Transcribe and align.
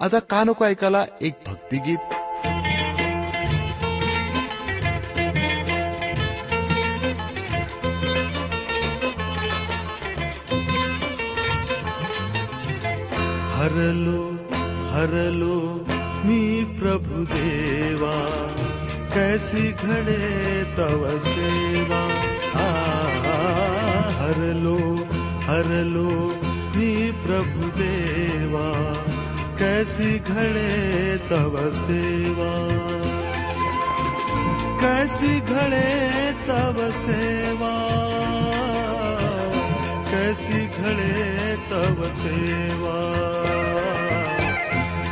आता 0.00 0.18
का 0.20 0.42
नको 0.44 0.64
ऐकायला 0.66 1.00
एक 1.22 1.34
भक्तिगीत 1.46 2.00
हरलो 13.56 14.20
हरलो 14.92 15.56
मी 16.26 16.40
प्रभु 16.80 17.24
देवा 17.32 18.14
कैसी 19.14 19.72
घडे 19.72 20.20
तव 20.76 21.08
सेवा। 21.20 22.02
आ 22.62 22.68
हरलो 24.20 24.78
हरलो 25.48 26.10
मी 26.76 27.12
प्रभु 27.26 27.70
देवा। 27.80 28.66
कैसी 29.58 30.18
घडे 30.18 31.16
तव 31.16 31.70
सेवा? 31.70 32.68
कैसी 34.80 35.40
घडे 35.40 36.32
तव 36.32 36.90
सेवा? 36.90 37.74
कैसी 40.10 40.66
घडे 40.66 41.56
तव 41.56 42.08
सेवा? 42.08 42.96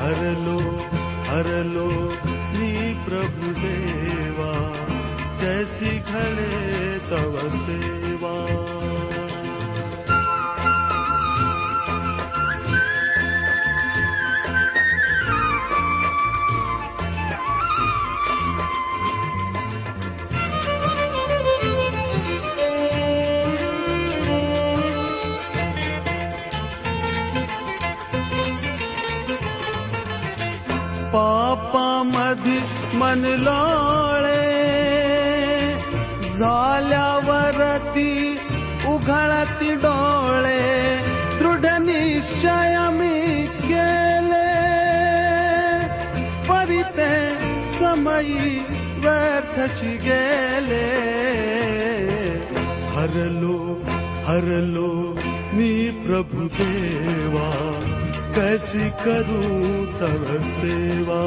हरलो 0.05 0.59
हरलो 1.31 1.91
मी 2.59 2.95
प्रभु 2.95 3.47
देवा। 3.47 4.85
कैसी 5.41 5.99
घडे 5.99 6.99
तव 6.99 7.51
सेवा 7.55 8.84
व्यर्थची 49.65 49.97
गेले 50.05 50.85
हरलो 52.95 53.57
हरलो 54.27 54.91
मी 55.57 55.71
प्रभु 56.05 56.49
देवा 56.59 57.49
कैसी 58.37 58.91
करूं 59.05 59.85
तव 60.01 60.27
सेवा 60.51 61.23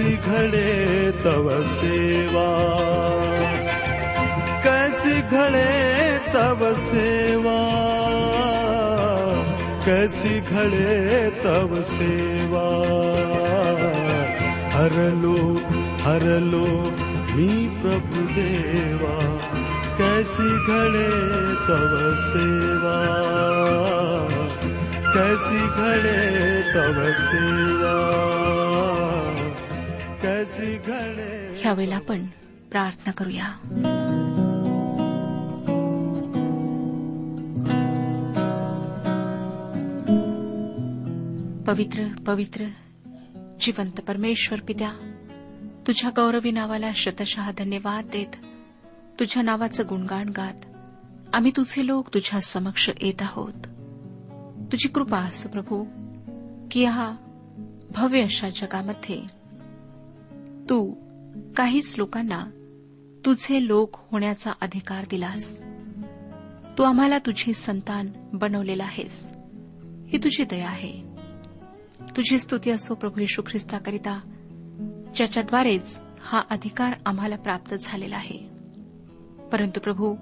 घडे 0.00 1.10
तव 1.10 1.62
सेवा। 1.66 2.48
कैसी 4.64 5.22
घडे 5.22 6.18
तव 6.18 6.74
सेवा। 6.74 7.58
कैसी 9.86 10.40
घडे 10.40 11.30
तव 11.30 11.82
सेवा। 11.82 12.68
हरलो 14.76 15.60
हरलो 16.02 16.66
मी 17.36 17.66
प्रभु 17.66 18.20
देवा। 18.20 19.48
कैसी 19.98 20.50
घडे 20.50 21.10
तव 21.54 22.16
सेवा। 22.16 23.22
कैसी 25.14 25.60
घडे 25.60 26.62
तव 26.72 27.12
सेवा 27.12 28.71
ह्यावेळेला 31.60 31.96
आपण 31.96 32.26
प्रार्थना 32.70 33.12
करूया. 33.12 33.48
पवित्र 41.66 42.04
पवित्र 42.26 42.64
जिवंत 43.60 44.00
परमेश्वर 44.00 44.60
पित्या 44.60 44.90
तुझ्या 45.86 46.10
गौरवी 46.16 46.50
नावाला 46.50 46.90
शतशः 46.94 47.50
धन्यवाद 47.58 48.04
देत 48.04 48.36
तुझ्या 49.18 49.42
नावाचं 49.42 49.84
गुणगान 49.88 50.28
गात 50.36 50.66
आम्ही 51.34 51.52
तुझे 51.56 51.86
लोक 51.86 52.14
तुझ्या 52.14 52.40
समक्ष 52.40 52.90
येत 53.00 53.22
आहोत. 53.22 53.52
तुझी 54.72 54.88
कृपा 54.88 55.18
असो 55.18 55.48
प्रभू 55.48 55.84
की 56.70 56.84
हा 56.84 57.12
भव्य 57.90 58.22
अशा 58.22 58.48
जगामध्ये 58.48 59.41
तू 60.70 60.94
काहीच 61.56 61.94
लोकांना 61.98 62.44
तुझे 63.24 63.68
लोक 63.68 63.90
होण्याचा 63.94 64.52
अधिकार 64.60 65.04
दिलास. 65.10 65.58
तू 66.78 66.82
आम्हाला 66.82 67.18
तुझी 67.18 67.52
संतान 67.52 68.08
बनवलेला 68.32 68.84
आहेस. 68.84 69.26
ही 70.08 70.18
तुझी 70.18 70.44
दया 70.44 70.68
आहे. 70.68 71.02
तुझी 72.00 72.38
स्तुती 72.38 72.70
असो 72.70 72.94
प्रभू 72.94 73.20
येशू 73.20 73.42
ख्रिस्ताकरिता. 73.42 74.20
ज्याच्याद्वारेच 75.16 76.00
हा 76.20 76.42
अधिकार 76.50 76.92
आम्हाला 77.06 77.36
प्राप्त 77.36 77.74
झालेला 77.82 78.16
आहे. 78.16 78.38
परंतु 79.52 79.80
प्रभू 79.80 80.16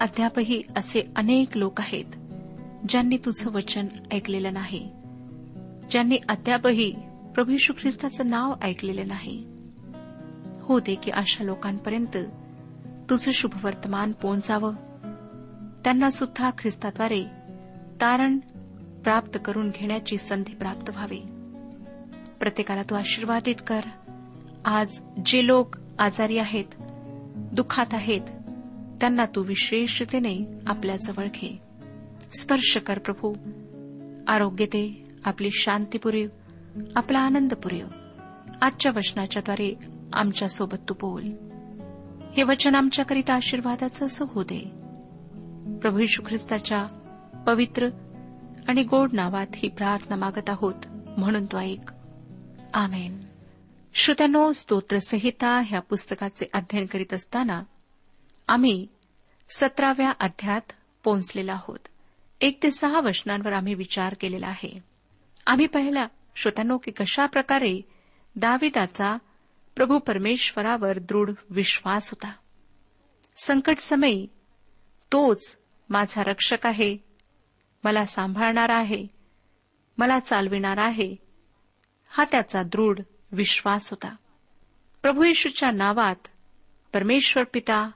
अद्यापही 0.00 0.62
असे 0.76 1.00
अनेक 1.16 1.56
लोक 1.56 1.80
आहेत 1.80 2.04
ज्यांनी 2.88 3.16
तुझं 3.16 3.50
वचन 3.50 3.86
ऐकलेलं 4.12 4.52
नाही. 4.52 4.90
ज्यांनी 5.90 6.16
अद्यापही 6.28 6.92
प्रभू 7.34 7.52
यशू 7.52 7.72
ख्रिस्ताचं 7.80 8.30
नाव 8.30 8.54
ऐकलेलं 8.62 9.08
नाही. 9.08 9.57
हो 10.68 10.80
दे 10.80 10.94
की 10.94 11.10
अशा 11.10 11.44
लोकांपर्यंत 11.44 12.16
तुझं 13.10 13.32
शुभवर्तमान 13.32 14.12
पोहोचावं. 14.12 14.74
त्यांना 15.84 16.10
सुद्धा 16.10 16.50
ख्रिस्ताद्वारे 16.58 17.24
तारण 18.00 18.38
प्राप्त 19.04 19.38
करून 19.44 19.70
घेण्याची 19.74 20.16
संधी 20.16 20.54
प्राप्त 20.54 20.90
व्हावी. 20.90 21.20
प्रत्येकाला 22.40 22.82
तू 22.82 22.94
आशीर्वादित 22.94 23.54
कर. 23.66 23.80
आज 24.64 25.02
जे 25.26 25.46
लोक 25.46 25.76
आजारी 25.98 26.38
आहेत 26.38 26.64
दुःखात 27.36 27.86
आहेत 27.92 28.20
त्यांना 29.00 29.24
तू 29.24 29.42
विशेषतेने 29.42 30.60
आपल्याजवळ 30.66 31.24
घे. 31.24 31.58
स्पर्श 32.40 32.76
कर 32.86 32.98
प्रभू. 32.98 33.34
आरोग्य 34.28 34.66
दे 34.66 35.04
आपली 35.24 35.48
शांतीपुरीव 35.52 36.28
आपला 36.96 37.18
आनंद 37.18 37.54
पुरेव. 37.54 37.86
आजच्या 38.62 38.92
वचनाच्याद्वारे 38.96 39.97
आमच्यासोबत 40.12 40.76
तू 40.88 40.94
बोल. 40.94 41.24
हे 42.36 42.42
वचन 42.42 42.74
आमच्याकरिता 42.74 43.34
आशीर्वादाचं 43.34 44.06
असं 44.06 44.24
होऊ 44.28 44.44
दे. 44.44 44.60
प्रभू 45.78 45.98
यशू 45.98 46.22
ख्रिस्ताच्या 46.28 46.86
पवित्र 47.46 47.88
आणि 48.68 48.82
गोड 48.82 49.10
नावात 49.12 49.46
ही 49.54 49.68
प्रार्थना 49.68 50.16
मागत 50.16 50.50
आहोत 50.50 50.74
म्हणून 51.18 51.46
तो 51.46 51.58
ऐक. 51.58 51.92
आमेन. 52.74 53.20
श्रोत्यानो 53.94 54.52
स्तोत्रसंहिता 54.52 55.60
ह्या 55.66 55.80
पुस्तकाचे 55.80 56.46
अध्ययन 56.52 56.86
करीत 56.86 57.14
असताना 57.14 57.62
आम्ही 58.48 58.86
सतराव्या 59.50 60.12
अध्यात 60.20 60.72
पोहोचलेला 61.04 61.52
आहोत. 61.52 61.78
एक 62.40 62.62
ते 62.62 62.70
सहा 62.70 63.00
वचनांवर 63.00 63.52
आम्ही 63.52 63.74
विचार 63.74 64.14
केलेला 64.20 64.46
आहे. 64.46 64.78
आम्ही 65.46 65.66
पहिला 65.66 66.06
श्रोत्यानो 66.36 66.78
की 66.78 66.90
कशा 66.90 67.26
प्रकारे 67.26 67.80
दाविदाचा 68.36 69.16
प्रभू 69.78 69.98
परमेश्वरावर 69.98 70.98
दृढ 70.98 71.30
विश्वास 71.50 72.10
होता. 72.10 72.32
संकट 73.36 73.78
समयी 73.78 74.26
तोच 75.12 75.58
माझा 75.88 76.22
रक्षक 76.22 76.66
आहे. 76.66 76.96
मला 77.84 78.04
सांभाळणार 78.04 78.68
आहे. 78.68 79.06
मला 79.98 80.18
चालविणार 80.18 80.78
आहे. 80.78 81.16
हा 82.08 82.24
त्याचा 82.24 82.62
दृढ 82.62 83.00
विश्वास 83.32 83.90
होता. 83.90 84.16
प्रभू 85.02 85.24
येशूच्या 85.24 85.70
नावात 85.70 86.28
परमेश्वर 86.94 87.44
पिता 87.44 87.90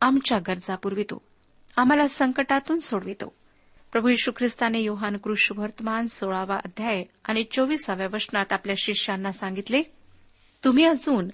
आमच्या 0.00 0.38
गरजा 0.38 0.74
पुरवितो. 0.74 1.22
आम्हाला 1.76 2.06
संकटातून 2.06 2.78
सोडवितो. 2.78 3.34
प्रभू 3.92 4.08
यशू 4.08 4.32
ख्रिस्ताने 4.36 4.80
योहान 4.80 5.16
कृष 5.16 5.52
वर्तमान 5.56 6.06
सोळावा 6.06 6.56
अध्याय 6.56 7.04
आणि 7.24 7.44
चोवीसाव्या 7.52 8.08
वचनात 8.12 8.52
आपल्या 8.52 8.74
शिष्यांना 8.78 9.32
सांगितले 9.32 9.82
तुम्ही 10.64 10.84
अजून 10.84 11.28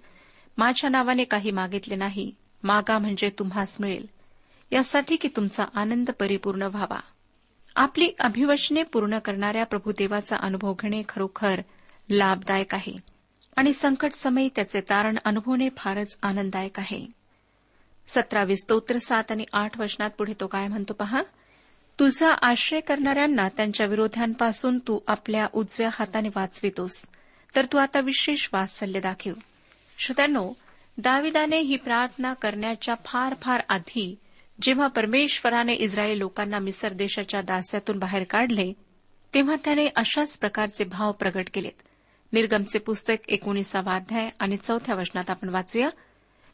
माझ्या 0.58 0.90
नावाने 0.90 1.24
काही 1.24 1.50
मागितले 1.50 1.94
नाही. 1.94 2.34
मागा 2.62 2.98
म्हणजे 2.98 3.30
तुम्हास 3.30 3.76
मिळेल. 3.80 4.06
यासाठी 4.72 5.16
की 5.16 5.28
तुमचा 5.36 5.64
आनंद 5.74 6.10
परिपूर्ण 6.10 6.62
व्हावा. 6.62 7.00
आपली 7.76 8.10
अभिवचने 8.20 8.82
पूर्ण 8.82 9.18
करणाऱ्या 9.18 9.66
प्रभुदेवाचा 9.66 10.36
अनुभव 10.40 10.74
घेणे 10.82 11.02
खरोखर 11.08 11.60
लाभदायक 12.10 12.74
आहे. 12.74 12.92
आणि 13.56 13.72
संकट 13.72 14.12
समयी 14.12 14.48
त्याचे 14.56 14.80
तारण 14.80 15.16
अनुभवणे 15.24 15.68
फारच 15.76 16.18
आनंददायक 16.22 16.78
आहे. 16.78 17.06
सतरावी 18.08 18.56
स्तोत्र 18.56 18.98
सात 18.98 19.24
आणि 19.30 19.44
आठ 19.52 19.80
वचनात 19.80 20.10
पुढे 20.10 20.32
तो 20.40 20.46
काय 20.46 20.68
म्हणतो 20.68 20.94
पहा? 20.94 21.22
तुझा 22.00 22.34
आश्रय 22.42 22.80
करणाऱ्यांना 22.80 23.48
त्यांच्या 23.48 23.86
विरोध्यांपासून 23.86 24.78
तू 24.78 24.98
आपल्या 25.06 25.46
उजव्या 25.52 25.88
हाताने 25.92 26.28
वाचवितोस. 26.28 27.06
तर 27.54 27.64
तू 27.64 27.78
आता 27.78 28.00
विशेष 28.00 28.48
वात्सल्य 28.52 29.00
दाखव. 29.00 29.32
श्रोत्यांनो 29.98 30.52
दाविदाने 30.98 31.58
ही 31.58 31.76
प्रार्थना 31.76 32.34
करण्याच्या 32.34 32.94
फार 33.04 33.34
फार 33.42 33.62
आधी 33.68 34.16
जेव्हा 34.62 34.86
परमेश्वराने 34.86 35.74
इस्रायल 35.74 36.18
लोकांना 36.18 36.58
मिसर 36.58 36.92
देशाच्या 36.92 37.40
दास्यातून 37.40 37.98
बाहेर 37.98 38.24
काढले 38.24 38.72
तेव्हा 39.34 39.56
त्याने 39.64 39.86
अशाच 39.96 40.38
प्रकारचे 40.38 40.84
भाव 40.84 41.12
प्रगट 41.12 41.44
केलेत. 41.54 41.82
निर्गमचे 42.32 42.78
पुस्तक 42.78 43.28
एकोणीसावा 43.28 43.94
अध्याय 43.94 44.30
आणि 44.40 44.56
चौथ्या 44.56 44.94
वचनात 44.94 45.30
आपण 45.30 45.48
वाचूया. 45.48 45.88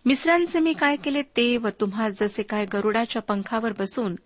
मिसरांचे 0.04 0.58
मी 0.58 0.72
काय 0.72 0.96
केले 0.96 1.22
ते 1.22 1.56
व 1.56 1.68
तुम्हा 1.68 2.08
जसे 2.08 2.42
काय 2.42 2.64
गरुडाच्या 2.64 3.22
पंखावर 3.22 3.72
बसून 3.72 4.16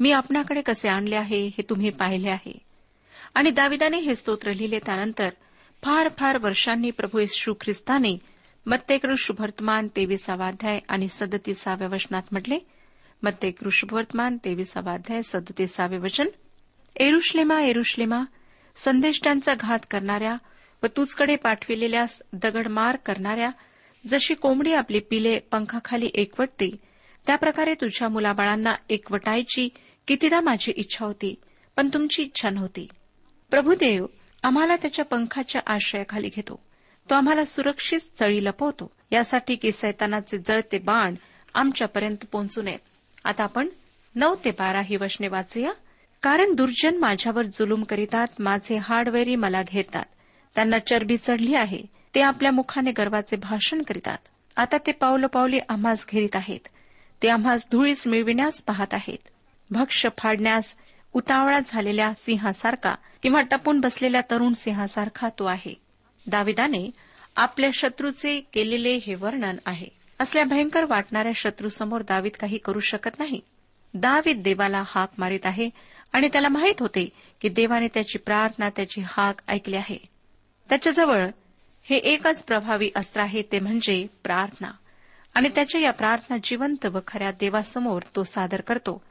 मी 0.00 0.12
आपणाकडे 0.12 0.60
कसे 0.60 0.88
आणले 0.88 1.16
आहे 1.16 1.46
हे 1.46 1.62
तुम्ही 1.70 1.90
पाहिले 1.90 2.30
आहे. 2.30 2.58
आणि 3.34 3.50
दाविदाने 3.50 3.98
हे 3.98 4.14
स्तोत्र 4.14 4.52
लिहिले 4.52 4.78
त्यानंतर 4.78 5.30
फार 5.84 6.08
फार 6.18 6.38
वर्षांनी 6.38 6.90
प्रभू 6.90 7.18
येशू 7.18 7.54
ख्रिस्ताने 7.60 8.18
मत्तेकृ 8.66 9.14
शुभवर्तमान 9.18 9.88
तेविसावा 9.96 10.50
आणि 10.88 11.08
सदतीसाव्या 11.08 11.88
वचनात 11.88 12.22
म्हटले. 12.30 12.58
मत्तेकृ 13.22 13.68
शुभवर्तमान 13.72 14.36
तेविसावा 14.36 15.22
सदतीसावे 15.24 15.98
वचन. 15.98 16.26
एरुश्लेमा 16.96 17.60
एरुश्लेमा 17.60 18.24
संदेष्टांचा 18.76 19.54
घात 19.60 19.78
करणाऱ्या 19.90 20.36
व 20.82 20.86
तुझकडे 20.86 21.36
पाठविलेल्या 21.36 22.04
दगडमार 22.32 22.96
करणाऱ्या 22.96 23.50
जशी 24.06 24.34
कोंबडी 24.34 24.72
आपली 24.72 24.98
पिले 24.98 25.38
पंखाखाली 25.38 26.10
एकवटते 26.14 26.76
त्याप्रकारे 27.26 27.74
तुझ्या 27.74 28.08
मुलाबाळांना 28.08 28.74
एकवटायची 28.88 29.68
कितीदा 30.06 30.40
माझी 30.40 30.72
इच्छा 30.76 31.06
होती 31.06 31.34
पण 31.76 31.88
तुमची 31.88 32.22
इच्छा 32.22 32.50
नव्हती. 32.50 32.88
प्रभुदेव 33.50 34.06
आम्हाला 34.42 34.76
त्याच्या 34.76 35.04
पंखाच्या 35.04 35.60
आश्रयाखाली 35.66 36.28
घेतो. 36.36 36.62
तो 37.10 37.14
आम्हाला 37.14 37.44
सुरक्षित 37.44 37.98
स्थळी 37.98 38.44
लपवतो. 38.44 38.90
यासाठी 39.12 39.56
की 39.56 39.72
सैतानाचे 39.72 40.38
जळते 40.38 40.78
बाण 40.78 41.14
आमच्यापर्यंत 41.54 42.16
पोहोचू 42.32 42.62
नयेत 42.62 42.78
आता 43.24 43.44
आपण 43.44 43.68
नऊ 44.14 44.34
ते 44.44 44.50
बारा 44.50 44.80
ही 44.80 44.96
वचने 44.96 45.28
वाचूया. 45.28 45.72
कारण 46.22 46.54
दुर्जन 46.54 46.96
माझ्यावर 46.96 47.44
जुलूम 47.44 47.82
करीतात 47.82 48.26
माझे 48.38 48.76
हाडवैरी 48.76 49.36
मला 49.36 49.62
घेतात. 49.62 50.04
त्यांना 50.54 50.78
चरबी 50.78 51.16
चढली 51.16 51.54
आहे 51.54 51.82
ते 52.14 52.20
आपल्या 52.20 52.50
मुखाने 52.50 52.90
गर्वाचे 52.90 53.36
भाषण 53.36 53.82
करीतात. 53.82 54.18
आता 54.56 54.76
ते 54.86 54.92
पावलं 54.92 55.26
पावली 55.26 55.58
आम्हास 55.68 56.06
घेरीत 56.10 56.36
आहेत. 56.36 56.68
ते 57.22 57.28
आम्हास 57.28 57.66
धुळीस 57.72 58.06
मिळविण्यास 58.06 58.62
पाहत 58.62 58.94
आहेत. 58.94 59.28
भक्ष 59.70 60.06
फाडण्यास 60.18 60.76
उतावळा 61.12 61.58
झालेल्या 61.66 62.14
सिंहासारखा 62.14 62.94
किंवा 63.22 63.42
टपून 63.42 63.80
बसलेल्या 63.80 64.20
तरुण 64.30 64.52
सिंहासारखा 64.52 65.28
तो 65.28 65.44
आहे. 65.44 65.74
दाविदाने 66.26 66.90
आपल्या 67.36 67.70
शत्रूचे 67.72 68.40
केलेले 68.40 68.96
हे 68.96 69.14
वर्णन 69.14 69.56
आहे. 69.66 69.86
असल्या 70.20 70.44
भयंकर 70.44 70.84
वाटणाऱ्या 70.84 71.32
शत्रूसमोर 71.34 72.02
दावीद 72.02 72.32
काही 72.40 72.58
करू 72.58 72.80
शकत 72.80 73.18
नाही. 73.18 73.40
दावीद 73.94 74.42
देवाला 74.42 74.82
हाक 74.86 75.08
मारित 75.18 75.40
आहे 75.44 75.70
आणि 76.12 76.28
त्याला 76.28 76.48
माहीत 76.48 76.74
होते 76.80 77.08
की 77.40 77.48
देवाने 77.48 77.88
त्याची 77.88 78.18
प्रार्थना 78.18 78.68
त्याची 78.68 79.00
हाक 79.04 79.34
ऐकली 79.48 79.76
आहे. 79.76 79.98
त्याच्याजवळ 80.68 81.28
हे 81.82 81.96
एकच 81.96 82.44
प्रभावी 82.44 82.90
अस्त्र 82.96 83.20
आहे 83.20 83.42
ते 83.52 83.58
म्हणजे 83.58 84.06
प्रार्थना. 84.24 84.70
आणि 85.34 85.48
त्याच्या 85.48 85.80
या 85.80 85.92
प्रार्थना 85.92 86.36
जिवंत 86.44 86.86
व 86.86 86.98
खऱ्या 87.06 87.30
देवासमोर 87.30 88.02
तो 88.16 88.22
सादर 88.22 88.60
करतो. 88.60 89.02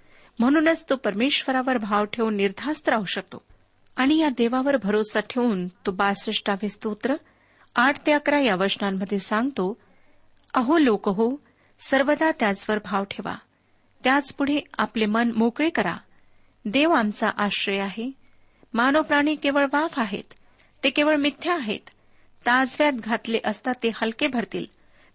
म्हणूनच 0.42 0.90
तो 0.90 0.96
परमेश्वरावर 0.96 1.78
भाव 1.78 2.06
ठेवून 2.06 2.36
निर्धास्त 2.36 2.90
राहू 2.90 3.04
शकतो. 3.04 3.46
आणि 3.96 4.18
या 4.18 4.30
देवावर 4.30 4.78
भरोसा 4.78 5.20
ठेवून 5.20 5.68
तो 5.68 5.92
बासष्टावे 5.92 6.70
स्तोत्र 6.70 7.16
आठ 7.76 8.06
ते 8.06 8.12
अकरा 8.12 8.40
या 8.40 8.56
वचनांमध्ये 8.56 9.20
सांगतो 9.20 9.78
अहो 10.54 10.78
लोक 10.78 11.10
हो 11.10 11.42
सर्वदा 11.80 12.32
त्याचवर 12.40 12.80
भाव 12.86 13.04
ठेवा. 13.04 13.36
त्याच 14.04 14.34
पुढे 14.34 14.60
आपले 14.78 15.06
मन 15.06 15.32
मोकळे 15.32 15.70
करा. 15.70 15.98
देव 16.66 16.92
आमचा 16.92 17.30
आश्रय 17.38 17.78
आहे. 17.78 18.12
मानव 18.74 19.02
प्राणी 19.02 19.36
केवळ 19.36 19.66
वाफ 19.74 20.00
आहेत. 20.00 20.34
ते 20.84 20.90
केवळ 20.90 21.16
मिथ्या 21.16 21.54
आहेत. 21.54 21.90
ताजव्यात 22.46 22.94
घातले 22.94 23.40
असता 23.46 23.72
ते 23.72 23.92
हलके 23.96 24.28
भरतील. 24.28 24.66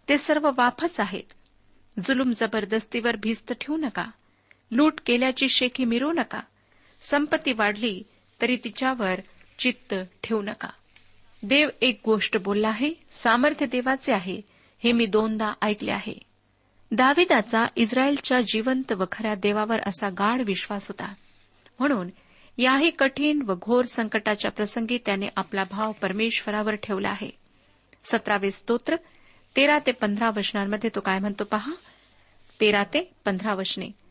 ते 0.08 0.18
सर्व 0.18 0.50
वाफच 0.56 1.00
आहेत. 1.00 1.32
जुलूम 2.04 2.32
जबरदस्तीवर 2.36 3.16
भिस्त 3.16 3.52
ठेवू 3.52 3.76
नका. 3.76 4.04
लूट 4.70 5.00
केल्याची 5.06 5.48
शेखी 5.48 5.84
मिरू 5.84 6.12
नका. 6.12 6.40
संपत्ती 7.00 7.52
वाढली 7.52 8.02
तरी 8.42 8.56
तिच्यावर 8.56 9.20
चित्त 9.58 9.94
ठेवू 10.22 10.42
नका. 10.42 10.68
देव 11.42 11.68
एक 11.80 12.00
गोष्ट 12.04 12.36
बोलला 12.36 12.68
आहे 12.68 12.90
सामर्थ्य 13.10 13.66
देवाचे 13.66 14.12
आहे 14.12 14.40
हे 14.84 14.92
मी 14.92 15.06
दोनदा 15.06 15.52
ऐकले 15.62 15.90
आहे. 15.90 16.14
दाविदाचा 16.90 17.64
इस्रायलच्या 17.76 18.40
जिवंत 18.40 18.92
व 18.92 19.04
खऱ्या 19.12 19.34
देवावर 19.34 19.76
असा 19.86 20.08
गाढ 20.08 20.40
विश्वास 20.40 20.88
होता. 20.88 21.14
म्हणून 21.78 22.08
याही 22.58 22.90
कठीण 22.90 23.42
व 23.42 23.54
घोर 23.54 23.84
संकटाच्या 23.84 24.50
प्रसंगी 24.50 24.98
त्याने 24.98 25.26
आपला 25.36 25.64
भाव 25.70 25.92
परमेश्वरावर 25.92 26.74
ठेवला 26.74 27.08
आहे. 27.08 27.30
सतरावे 28.04 28.50
स्तोत्र 28.50 28.96
तेरा 29.56 29.78
ते 29.86 29.92
पंधरा 29.92 30.30
वचनांमध्ये 30.36 30.90
तो 30.94 31.00
काय 31.00 31.18
म्हणतो 31.18 31.44
पहा? 31.44 31.72
तेरा 32.60 32.82
ते 32.82 33.12
पंधरा 33.24 33.54
वचने. 33.54 34.05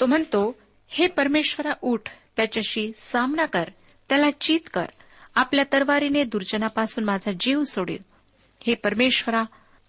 तो 0.00 0.06
म्हणतो 0.06 0.56
हे 0.88 1.06
परमेश्वरा 1.06 1.72
उठ 1.82 2.08
त्याच्याशी 2.36 2.92
सामना 2.96 3.46
कर 3.46 3.64
त्याला 4.08 4.30
चीत 4.40 4.60
कर. 4.74 4.84
आपल्या 5.34 5.64
तरवारीने 5.72 6.24
दुर्जनापासून 6.24 7.04
माझा 7.04 7.30
जीव 7.40 7.62
सोडेल. 7.62 8.02
हे 8.66 8.74
परमेश्वरा 8.74 9.42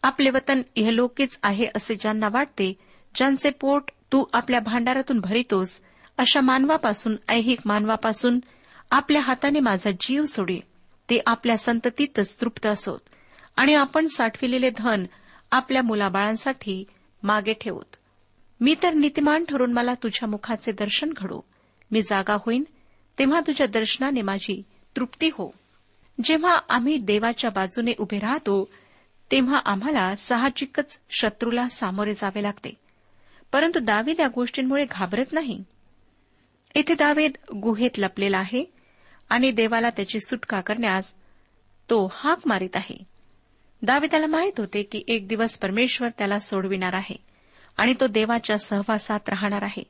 आपले 0.04 0.30
वतन 0.30 0.62
इहलोकीच 0.75 1.39
आहे 1.44 1.66
असे 1.75 1.96
ज्यांना 1.96 2.28
वाटते 2.32 2.74
ज्यांचे 3.16 3.50
पोट 3.50 3.92
तू 4.13 4.25
आपल्या 4.34 4.60
भांडारातून 4.60 5.20
भरितोस 5.20 5.80
अशा 6.18 6.42
मानवापासून 6.42 7.16
ऐहिक 7.30 7.60
मानवापासून 7.66 8.39
आपल्या 8.92 9.22
हाताने 9.22 9.60
माझा 9.60 9.92
जीव 10.01 10.25
सोडे 10.25 10.60
ते 11.10 11.20
आपल्या 11.25 11.58
संततीतच 11.58 12.42
तृप्त 12.42 12.66
असोत 12.66 13.00
आणि 13.56 13.74
आपण 13.74 14.08
साठविलेले 14.08 14.70
धन 14.78 15.06
आपल्या 15.51 15.82
मुलाबाळांसाठी 15.82 16.84
मागे 17.24 17.54
ठेवत. 17.54 17.96
मी 18.62 18.75
तर 18.84 18.94
नीतिमान 18.94 19.44
ठरून 19.50 19.74
मला 19.74 19.94
तुझ्या 19.94 20.30
मुखाचे 20.30 20.72
दर्शन 20.72 21.10
घडो. 21.18 21.42
मी 21.92 22.01
जागा 22.01 22.34
होईन 22.34 22.63
तेव्हा 23.20 23.39
तुझ्या 23.39 23.68
दर्शनाने 23.68 24.22
माझी 24.22 24.63
तृप्ती 24.96 25.28
हो. 25.28 25.54
जेव्हा 26.24 26.60
आम्ही 26.70 26.98
देवाच्या 26.98 27.50
बाजूने 27.50 27.92
उभे 27.98 28.20
राहतो 28.20 28.70
तेव्हा 29.32 29.58
आम्हाला 29.66 30.16
साहजिकच 30.16 31.00
शत्रूला 31.10 31.68
सामोरे 31.68 32.13
जावे 32.13 32.44
लागते. 32.44 32.74
परंतु 33.51 33.80
दावीद 33.80 34.20
या 34.20 34.28
गोष्टींमुळे 34.28 34.86
घाबरत 34.92 35.25
नाही. 35.32 35.63
इथे 36.75 36.94
दावेद 36.94 37.32
गुहेत 37.56 38.00
लपलेला 38.00 38.38
आहे 38.38 38.66
आणि 39.30 39.51
देवाला 39.51 39.89
त्याची 39.89 40.20
सुटका 40.20 40.62
करण्यास 40.62 41.16
तो 41.89 42.12
हाक 42.13 42.39
मारित 42.46 42.75
आहे. 42.75 43.04
दावेदाला 43.82 44.28
माहीत 44.28 44.54
होते 44.58 44.84
की 44.84 45.04
एक 45.08 45.28
दिवस 45.28 45.58
परमेश्वर 45.58 46.10
त्याला 46.10 46.39
सोडविणार 46.39 46.94
आहे. 46.94 47.28
आणि 47.79 47.93
तो 47.93 48.07
देवाच्या 48.07 48.57
सहवासात 48.57 49.19
राहणार 49.27 49.63
आहे. 49.63 49.83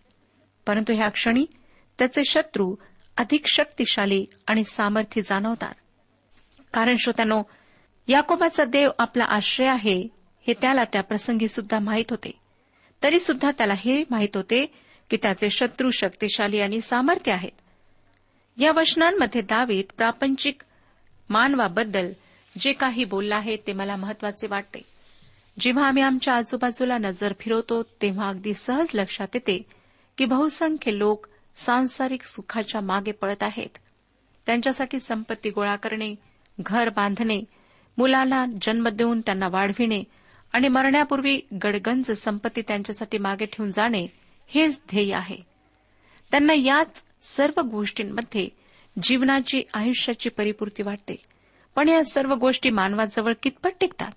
परंतु 0.67 0.93
ह्या 0.93 1.09
क्षणी 1.09 1.45
त्याचे 1.99 2.21
शत्रू 2.23 2.75
अधिक 3.17 3.47
शक्तिशाली 3.47 4.25
आणि 4.47 4.63
सामर्थ्य 4.63 5.21
जाणवतात. 5.21 5.73
कारण 6.73 6.95
श्रोत्यानो 6.97 7.43
याकोबाचा 8.07 8.63
देव 8.63 8.89
आपला 8.99 9.23
आश्रय 9.23 9.67
आहे 9.67 10.07
हे 10.47 10.53
त्याला 10.53 10.83
त्या 10.83 11.03
प्रसंगी 11.03 11.47
सुद्धा 11.47 11.79
माहीत 11.79 12.05
होते. 12.09 12.31
तरी 13.03 13.19
सुद्धा 13.19 13.51
त्याला 13.51 13.73
हे 13.77 14.03
माहीत 14.09 14.35
होते 14.35 14.65
की 15.09 15.17
त्याचे 15.17 15.49
शत्रू 15.49 15.89
शक्तिशाली 15.89 16.61
आणि 16.61 16.81
सामर्थ्य 16.81 17.31
आहेत. 17.31 17.51
या 18.57 18.71
वचनांमध्ये 18.71 19.41
दावीत 19.41 19.83
प्रापंचिक 19.97 20.61
मानवाबद्दल 21.29 22.11
जे 22.59 22.73
काही 22.73 23.05
बोललं 23.05 23.35
आहे 23.35 23.57
ते 23.67 23.73
मला 23.73 23.95
महत्त्वाचे 23.95 24.47
वाटते. 24.47 24.98
जेव्हा 25.59 25.87
आम्ही 25.87 26.03
आमच्या 26.03 26.33
आजूबाजूला 26.33 26.97
नजर 26.97 27.33
फिरवतो 27.39 27.83
तेव्हा 27.83 28.29
अगदी 28.29 28.53
सहज 28.53 28.87
लक्षात 28.93 29.27
येते 29.33 29.65
की 30.17 30.25
बहुसंख्य 30.25 30.97
लोक 30.97 31.27
सांसारिक 31.57 32.23
सुखाच्या 32.23 32.81
मागे 32.81 33.11
पळत 33.11 33.43
आहेत. 33.43 33.77
त्यांच्यासाठी 34.45 34.99
संपत्ती 34.99 35.49
गोळा 35.49 35.75
करणे 35.75 36.15
घर 36.59 36.89
बांधणे 36.89 37.41
मुलांना 37.97 38.45
जन्म 38.61 38.87
देऊन 38.87 39.21
त्यांना 39.21 39.47
वाढविणे 39.47 40.03
आणि 40.53 40.67
मरण्यापूर्वी 40.67 41.41
गडगंज 41.63 42.11
संपत्ती 42.11 42.61
त्यांच्यासाठी 42.61 43.17
मागे 43.17 43.45
ठेवून 43.45 43.71
जाणे 43.71 44.07
हेच 44.47 44.81
ध्येय 44.89 45.13
आहे. 45.13 45.37
त्यांना 46.31 46.53
याच 46.53 47.03
सर्व 47.21 47.61
गोष्टींमध्ये 47.61 48.49
जीवनाची 49.03 49.63
आयुष्याची 49.73 50.29
परिपूर्ती 50.29 50.83
वाटते. 50.83 51.15
पण 51.75 51.89
या 51.89 52.03
सर्व 52.03 52.33
गोष्टी 52.33 52.69
मानवाजवळ 52.69 53.33
कितपत 53.43 53.69
टिकतात? 53.79 54.11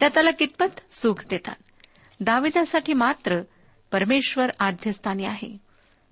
त्या 0.00 0.08
त्याला 0.08 0.30
कितपत 0.30 0.94
सुख 0.94 1.26
देतात? 1.30 1.54
दाविदासाठी 2.20 2.92
मात्र 2.92 3.40
परमेश्वर 3.92 4.46
आद्यस्थानी 4.60 5.24
आहे. 5.24 5.58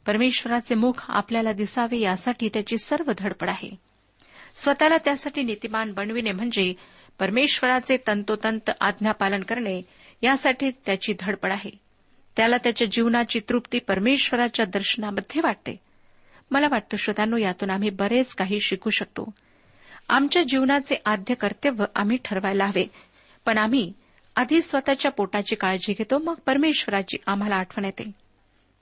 परमेश्वराचे 0.07 0.75
मुख 0.75 1.05
आपल्याला 1.09 1.52
दिसावे 1.52 2.00
यासाठी 2.00 2.49
त्याची 2.49 2.78
सर्व 2.78 3.12
धडपड 3.19 3.49
आहे. 3.49 3.71
स्वतःला 4.55 4.97
त्यासाठी 4.97 5.43
नीतिमान 5.43 5.93
बनविणे 5.93 6.33
म्हणजे 6.33 6.75
परमेश्वराचे 7.19 7.97
तंतोतंत 8.07 8.71
आज्ञापालन 8.81 9.40
करणे 9.40 9.83
यासाठी 10.23 10.71
त्याची 10.71 11.14
धडपड 11.21 11.52
आहे. 11.52 11.71
त्याला 12.37 12.57
त्याच्या 12.57 12.88
जीवनाची 12.90 13.40
तृप्ती 13.49 13.78
परमेश्वराच्या 13.78 14.64
दर्शनामध्ये 14.64 15.40
वाटते. 15.45 15.81
मला 16.50 16.69
वाटतं 16.69 16.97
श्रोत्यांनो 16.97 17.37
यातून 17.37 17.71
आम्ही 17.71 17.90
बरेच 17.90 18.35
काही 18.35 18.61
शिकू 18.61 18.90
शकतो. 18.90 19.31
आमच्या 20.09 20.43
जीवनाचे 20.43 20.95
आद्य 21.05 21.35
कर्तव्य 21.35 21.85
आम्ही 21.95 22.19
ठरवायला 22.25 22.64
हवे. 22.64 22.87
पण 23.46 23.58
आम्ही 23.58 23.92
आधी 24.36 24.62
स्वतःच्या 24.62 25.10
पोटाची 25.10 25.56
काळजी 25.56 25.92
घेतो 25.92 26.18
मग 26.18 26.34
परमेश्वराची 26.46 27.16
आम्हाला 27.26 27.54
आठवण 27.54 27.84
येते. 27.84 28.10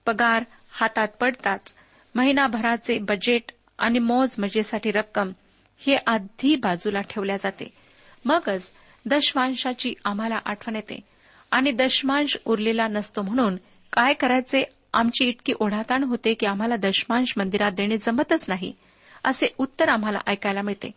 पगार 0.07 0.45
हातात 0.71 1.09
पडताच 1.21 1.77
महिनाभराचे 2.15 2.99
बजेट 2.99 3.53
आणि 3.79 3.99
मौज 3.99 4.37
मजेसाठी 4.39 4.91
रक्कम 4.91 5.33
हे 5.79 5.97
आधी 6.07 6.57
बाजूला 6.57 7.01
ठेवल्या 7.01 7.37
जाते. 7.37 7.73
मगच 8.25 8.73
दशमांशाची 9.07 9.95
आम्हाला 10.05 10.39
आठवण 10.45 10.75
येते. 10.77 11.01
आणि 11.51 11.73
दशमांश 11.73 12.37
उरलेला 12.45 12.89
नसतो 12.89 13.23
म्हणून 13.23 13.57
काय 13.93 14.13
करायचे? 14.13 14.65
आमची 14.93 15.25
इतकी 15.25 15.53
ओढाताण 15.61 16.03
होते 16.03 16.35
की 16.35 16.47
आम्हाला 16.47 16.77
दशमांश 16.77 17.35
मंदिरात 17.37 17.73
देणे 17.73 17.97
जमतच 17.97 18.45
नाही 18.49 18.73
असे 19.25 19.55
उत्तर 19.59 19.89
आम्हाला 19.89 20.19
ऐकायला 20.27 20.63
मिळते. 20.63 20.91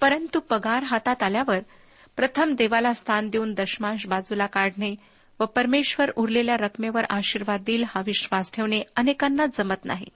परंतु 0.00 0.40
पगार 0.40 0.82
हातात 0.82 1.22
आल्यावर 1.22 1.58
प्रथम 2.20 2.54
देवाला 2.54 2.92
स्थान 2.92 3.28
देऊन 3.28 3.54
दशमांश 3.54 4.06
बाजूला 4.06 4.46
काढणे 4.46 4.94
व 5.40 5.44
परमेश्वर 5.44 6.10
उरलेल्या 6.16 6.56
रकमेवर 6.56 7.02
आशीर्वाद 7.10 7.60
देईल 7.60 7.84
हा 7.84 8.00
विश्वास 8.06 8.52
ठेवणे 8.52 8.82
अनेकांना 8.96 9.46
जमत 9.54 9.84
नाही. 9.84 10.06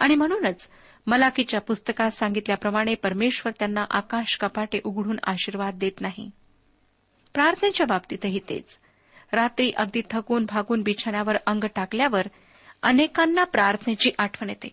आणि 0.00 0.14
म्हणूनच 0.14 0.68
मलाकीच्या 1.06 1.60
पुस्तकात 1.60 2.10
सांगितल्याप्रमाणे 2.10 2.94
परमेश्वर 2.94 3.52
त्यांना 3.58 3.84
आकाश 3.90 4.36
कपाटे 4.40 4.80
उघडून 4.84 5.18
आशीर्वाद 5.24 5.74
देत 5.74 6.00
नाही. 6.00 6.30
प्रार्थनेच्या 7.34 7.86
बाबतीतही 7.86 8.38
तेच. 8.38 8.78
रात्री 9.32 9.72
अगदी 9.76 10.02
थकून 10.10 10.44
भागून 10.44 10.82
बिछाण्यावर 10.82 11.36
अंग 11.46 11.64
टाकल्यावर 11.64 12.26
अनेकांना 12.82 13.44
प्रार्थनेची 13.44 14.10
आठवण 14.18 14.48
येते. 14.48 14.68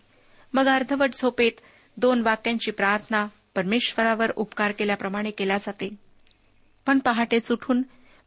मग 0.52 0.66
अर्धवट 0.66 1.10
झोपेत 1.14 1.52
दोन 1.96 2.20
वाक्यांची 2.20 2.70
प्रार्थना 2.70 3.26
परमेश्वरावर 3.54 4.30
उपकार 4.36 4.72
केल्याप्रमाणे 4.72 5.30
केल्या 5.30 5.56
जाते. 5.56 6.07
पण 6.88 6.98
पहाटेच 6.98 7.52
उठून 7.52 7.82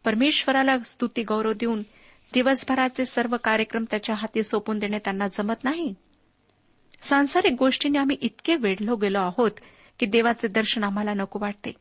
परमेश्वराला 0.06 0.80
स्तुती 0.80 1.24
गौरव 1.24 1.54
देऊन 1.54 1.82
दिवसभराचे 2.34 3.06
सर्व 3.06 3.36
कार्यक्रम 3.44 3.86
त्याच्या 3.92 4.16
हाती 4.16 4.44
सोपून 4.44 4.80
देणे 4.80 4.98
त्यांना 4.98 5.28
जमत 5.28 5.64
नाही. 5.64 5.94
सांसारिक 7.02 7.54
गोष्टींनी 7.60 7.98
आम्ही 7.98 8.18
इतके 8.22 8.56
वेढलो 8.56 8.96
गेलो 8.96 9.20
आहोत 9.20 9.52
की 10.00 10.06
देवाचे 10.06 10.48
दर्शन 10.48 10.84
आम्हाला 10.84 11.14
नको 11.14 11.40
वाटते. 11.40 11.74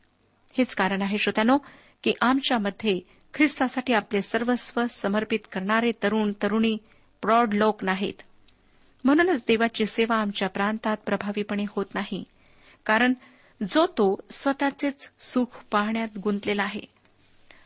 हेच 0.57 0.75
कारण 0.75 1.01
आहे 1.01 1.17
श्रोत्यानो 1.17 1.57
की 2.03 2.13
आमच्यामध्ये 2.21 2.99
ख्रिस्तासाठी 3.33 3.93
आपले 3.93 4.21
सर्वस्व 4.21 4.87
समर्पित 4.89 5.39
करणारे 5.51 5.91
तरुण 6.03 6.33
तरुणी 6.43 6.77
प्रौढ 7.21 7.53
लोक 7.53 7.83
नाहीत. 7.83 8.21
म्हणूनच 9.03 9.41
देवाची 9.47 9.85
सेवा 9.85 10.15
आमच्या 10.15 10.49
प्रांतात 10.49 10.97
प्रभावीपणे 11.05 11.65
होत 11.69 11.85
नाही. 11.93 12.23
कारण 12.85 13.13
जो 13.69 13.85
तो 13.85 14.19
स्वतःचेच 14.31 15.11
सुख 15.19 15.63
पाहण्यात 15.71 16.07
गुंतलेला 16.23 16.63
आहे. 16.63 16.81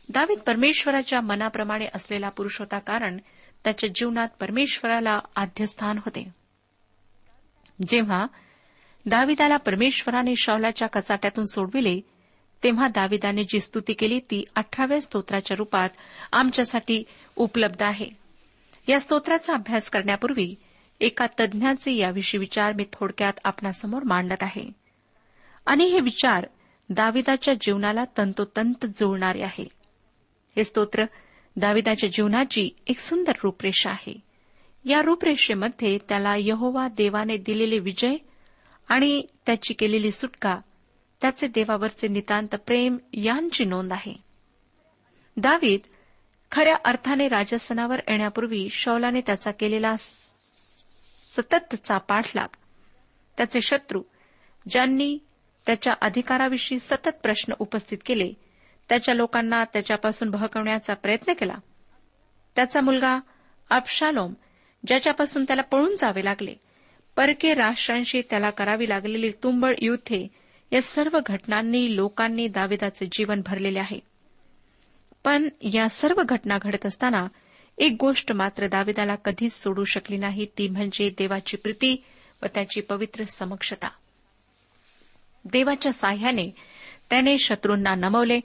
दावीद 0.08 0.38
परमेश्वराच्या 0.38 1.20
मनाप्रमाणे 1.20 1.86
असलेला 1.94 2.28
पुरुष 2.28 2.58
होता 2.58 2.78
कारण 2.78 3.16
त्याच्या 3.64 3.90
जीवनात 3.94 4.28
परमेश्वराला 4.40 5.18
आद्यस्थान 5.36 5.98
होते. 5.98 6.32
जेव्हा 7.88 8.26
दाविदाला 9.06 9.56
परमेश्वराने 9.56 10.36
शौलाच्या 10.36 10.88
कचाट्यातून 10.88 11.44
सोडविले 11.44 12.00
तेव्हा 12.64 12.88
दाविदाने 12.88 13.44
जी 13.44 13.60
स्तुती 13.60 13.92
केली 13.92 14.18
ती 14.18 14.44
अठराव्या 14.54 15.00
स्तोत्राच्या 15.00 15.56
रूपात 15.56 15.88
आमच्यासाठी 16.32 17.04
उपलब्ध 17.36 17.82
आहे. 17.82 18.08
या 18.88 19.00
स्तोत्राचा 19.00 19.54
अभ्यास 19.54 19.90
करण्यापूर्वी 19.90 20.54
एका 21.00 21.26
तज्ज्ञाचे 21.40 21.92
याविषयी 21.92 22.40
विचार 22.40 22.72
मी 22.72 22.84
थोडक्यात 22.92 23.32
आपणासमोर 23.44 24.02
मांडत 24.02 24.42
आहे. 24.42 24.85
आणि 25.66 25.84
हे 25.84 26.00
विचार 26.00 26.46
दाविदाच्या 26.88 27.54
जीवनाला 27.54 28.04
तंतोतंत 28.18 28.86
जुळणारे 28.86 29.42
आहे. 29.42 29.68
हे 30.56 30.64
स्तोत्र 30.64 31.04
दाविदाच्या 31.56 32.08
जीवनाची 32.08 32.70
एक 32.86 32.98
सुंदर 32.98 33.32
रूपरेषा 33.44 33.90
आहे. 33.90 34.20
या 34.84 35.02
रूपरेषेमध्ये 35.02 35.98
त्याला 36.08 36.34
यहोवा 36.38 36.88
देवाने 36.88 37.36
दिलेले 37.36 37.78
विजय 37.78 38.16
आणि 38.88 39.22
त्याची 39.46 39.74
केलेली 39.74 40.12
सुटका 40.12 40.58
त्याचे 41.20 41.46
देवावरचे 41.46 42.08
नितांत 42.08 42.48
प्रेम 42.48 42.96
यांची 43.12 43.64
नोंद 43.64 43.92
आहे. 43.92 44.14
दावीद 45.36 45.80
खऱ्या 46.52 46.74
अर्थाने 46.84 47.28
राजस्थानावर 47.28 48.00
येण्यापूर्वी 48.08 48.68
शौलाने 48.70 49.20
त्याचा 49.20 49.50
केलेला 49.50 49.96
सततचा 49.96 51.98
पाठलाग 51.98 52.48
त्याचे 53.36 53.60
शत्रू 53.60 54.02
ज्यांनी 54.68 55.18
त्याच्या 55.66 55.94
अधिकाराविषयी 56.00 56.78
सतत 56.78 57.08
प्रश्न 57.22 57.52
उपस्थित 57.58 57.98
केले. 58.06 58.32
त्याच्या 58.88 59.14
लोकांना 59.14 59.64
त्याच्यापासून 59.64 60.30
बहकवण्याचा 60.30 60.94
प्रयत्न 60.94 61.32
केला. 61.32 61.54
त्याचा 62.56 62.80
मुलगा 62.80 63.18
अबशालोम 63.70 64.34
ज्याच्यापासून 64.86 65.44
त्याला 65.44 65.62
पळून 65.62 65.96
जावे 65.96 66.24
लागले. 66.24 66.54
परके 67.16 67.54
राष्ट्रांशी 67.54 68.22
त्याला 68.30 68.50
करावी 68.50 68.88
लागलेली 68.88 69.30
तुंबळ 69.42 69.74
युद्धे 69.82 70.28
या 70.72 70.82
सर्व 70.82 71.20
घटनांनी 71.26 71.96
लोकांनी 71.96 72.48
दाविदाचे 72.48 73.06
जीवन 73.12 73.40
भरलेले 73.46 73.78
आहे. 73.78 73.98
पण 75.24 75.48
या 75.62 75.88
सर्व 75.88 76.22
घटना 76.22 76.58
घडत 76.62 76.86
असताना 76.86 77.26
एक 77.78 77.96
गोष्ट 78.00 78.32
मात्र 78.32 78.66
दाविदाला 78.66 79.14
कधीच 79.14 79.52
सोडू 79.52 79.84
शकली 79.84 80.16
नाही 80.16 80.46
ती 80.58 80.68
म्हणजे 80.68 81.10
देवाची 81.18 81.56
प्रीती 81.56 82.04
व 82.42 82.46
त्याची 82.46 82.80
पवित्र 82.80 83.24
समक्षता. 83.24 83.88
देवाच्या 85.52 85.92
साह्याने 85.92 86.50
त्याने 87.10 87.38
शत्रूंना 87.38 87.94
नमवले 87.94 88.40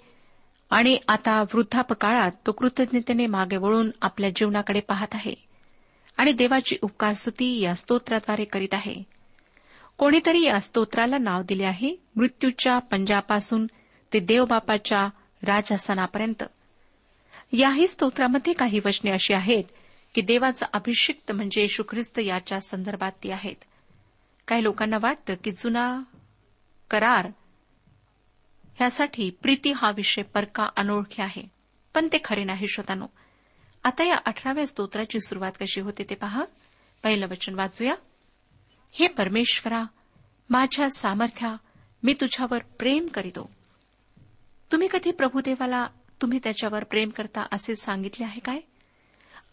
आणि 0.70 0.98
आता 1.08 1.41
वृद्धापकाळात 1.41 2.31
तो 2.48 2.51
कृतज्ञतेने 2.51 3.27
मागे 3.27 3.58
वळून 3.58 3.91
आपल्या 4.01 4.29
जीवनाकडे 4.29 4.79
पाहत 4.79 5.08
आहे 5.13 5.34
आणि 6.17 6.31
देवाची 6.31 6.77
उपकारस्तुती 6.81 7.62
या 7.62 7.75
स्तोत्राद्वारे 7.75 8.43
करीत 8.43 8.74
आहे. 8.74 9.03
कोणीतरी 9.98 10.41
या 10.41 10.60
स्तोत्राला 10.60 11.17
नाव 11.17 11.41
दिले 11.41 11.65
आहे 11.65 11.96
मृत्यूच्या 12.15 12.79
पंजापासून 12.79 13.67
ते 14.13 14.20
देवबापाच्या 14.20 15.10
राजासनापर्यंत 15.43 16.43
याही 17.51 17.88
स्तोत्रामध्ये 17.88 18.53
काही 18.53 18.79
वचने 18.86 19.12
अशी 19.12 19.34
आहेत 19.34 19.63
की 20.15 20.22
देवाचा 20.22 20.65
अभिषिक्त 20.74 21.31
म्हणजे 21.31 21.62
येशू 21.62 21.84
ख्रिस्त 21.89 22.20
याच्या 22.20 22.60
संदर्भात 22.60 23.12
ती 23.24 23.31
आहेत. 23.31 23.55
काही 24.48 24.63
लोकांना 24.63 24.98
वाटतं 25.01 25.34
की 25.43 25.51
जुना 25.51 26.01
करार. 26.91 27.27
ह्यासाठी 28.75 29.29
प्रीती 29.29 29.71
हा 29.71 29.91
विषय 29.91 30.21
परका 30.21 30.69
अनोळखी 30.77 31.21
आहे. 31.21 31.51
पण 31.93 32.07
ते 32.07 32.17
खरे 32.24 32.43
नाही 32.43 32.67
श्रोतानो. 32.67 33.05
आता 33.83 34.03
या 34.03 34.15
अठराव्या 34.25 34.67
स्तोत्राची 34.67 35.19
सुरुवात 35.19 35.51
कशी 35.62 35.81
होते 35.81 36.03
ते 36.10 36.15
पहा. 36.15 36.43
पहिलं 37.03 37.27
वचन 37.27 37.55
वाचूया. 37.55 37.95
हे 38.91 39.07
परमेश्वरा 39.07 39.83
माझ्या 40.50 40.89
सामर्थ्या 40.89 41.55
मी 42.03 42.13
तुझ्यावर 42.13 42.57
प्रेम 42.57 43.07
करीतो. 43.07 43.50
तुम्ही 44.71 44.88
कधी 44.91 45.12
प्रभुदेवाला 45.12 45.88
तुम्ही 46.21 46.39
त्याच्यावर 46.43 46.83
प्रेम 46.83 47.10
करता 47.10 47.48
असे 47.51 47.75
सांगितले 47.75 48.25
आहे 48.25 48.39
काय? 48.39 48.60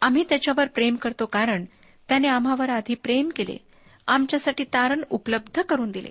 आम्ही 0.00 0.24
त्याच्यावर 0.28 0.66
प्रेम 0.66 0.96
करतो 0.96 1.26
कारण 1.26 1.64
त्याने 2.08 2.28
आम्हावर 2.28 2.70
आधी 2.70 2.94
प्रेम 2.94 3.28
केले 3.36 3.56
आमच्यासाठी 4.06 4.64
तारण 4.64 5.02
उपलब्ध 5.10 5.60
करून 5.60 5.90
दिले. 5.90 6.10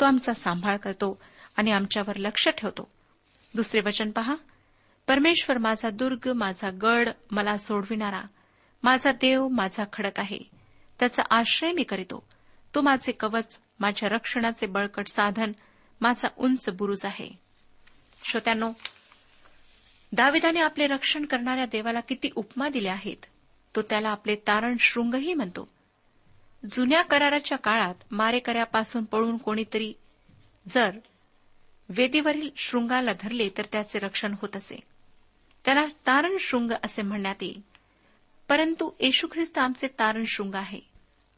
तो 0.00 0.04
आमचा 0.04 0.32
सांभाळ 0.32 0.76
करतो 0.76 1.22
आणि 1.56 1.70
आमच्यावर 1.70 2.16
लक्ष 2.16 2.48
ठेवतो. 2.48 2.88
दुसरे 3.54 3.80
वचन 3.80 4.10
पहा. 4.10 4.34
परमेश्वर 5.06 5.58
माझा 5.58 5.90
दुर्ग 5.90 6.32
माझा 6.32 6.70
गड 6.82 7.08
मला 7.30 7.56
सोडविणारा. 7.56 8.22
माझा 8.82 9.12
देव 9.12 9.48
माझा 9.48 9.84
खडक 9.92 10.20
आहे. 10.20 10.38
त्याचा 11.00 11.22
आश्रय 11.30 11.72
मी 11.72 11.82
करीतो. 11.82 12.28
तो 12.74 12.80
माझे 12.80 13.12
कवच 13.12 13.60
माझ्या 13.80 14.08
रक्षणाचे 14.08 14.66
बळकट 14.66 15.06
साधन 15.06 15.52
माझा 16.00 16.28
उंच 16.36 16.70
बुरुज 16.70 17.06
आहे. 17.06 17.30
श्रोत्यांनो 18.24 18.72
दाविदाने 20.12 20.60
आपले 20.60 20.86
रक्षण 20.86 21.24
करणाऱ्या 21.24 21.66
देवाला 21.66 22.00
किती 22.00 22.28
उपमा 22.34 22.68
दिल्या 22.68 22.92
आहेत. 22.92 23.26
तो 23.76 23.82
त्याला 23.82 24.08
आपले 24.08 24.34
तारण 24.34 24.76
शृंगही 24.80 25.34
म्हणतो. 25.34 25.68
जुन्या 26.68 27.02
कराराच्या 27.02 27.58
काळात 27.58 27.94
मारेकऱ्यापासून 28.10 29.04
पळून 29.04 29.36
कोणीतरी 29.36 29.92
जर 30.68 30.98
वेदीवरील 31.88 32.50
शृंगाला 32.56 33.10
धरले 33.20 33.48
तर 33.58 33.62
त्याचे 33.72 33.98
रक्षण 33.98 34.34
होत 34.42 34.56
असे. 34.56 34.80
त्याला 35.64 35.84
तारण 36.06 36.36
शृंग 36.40 36.70
असे 36.84 37.02
म्हणण्यात 37.02 37.42
येईल. 37.42 37.60
परंतु 38.48 38.90
येशू 39.00 39.26
ख्रिस्त 39.32 39.58
आमचे 39.58 39.86
तारण 39.86 40.24
शृंग 40.26 40.54
आहे. 40.54 40.80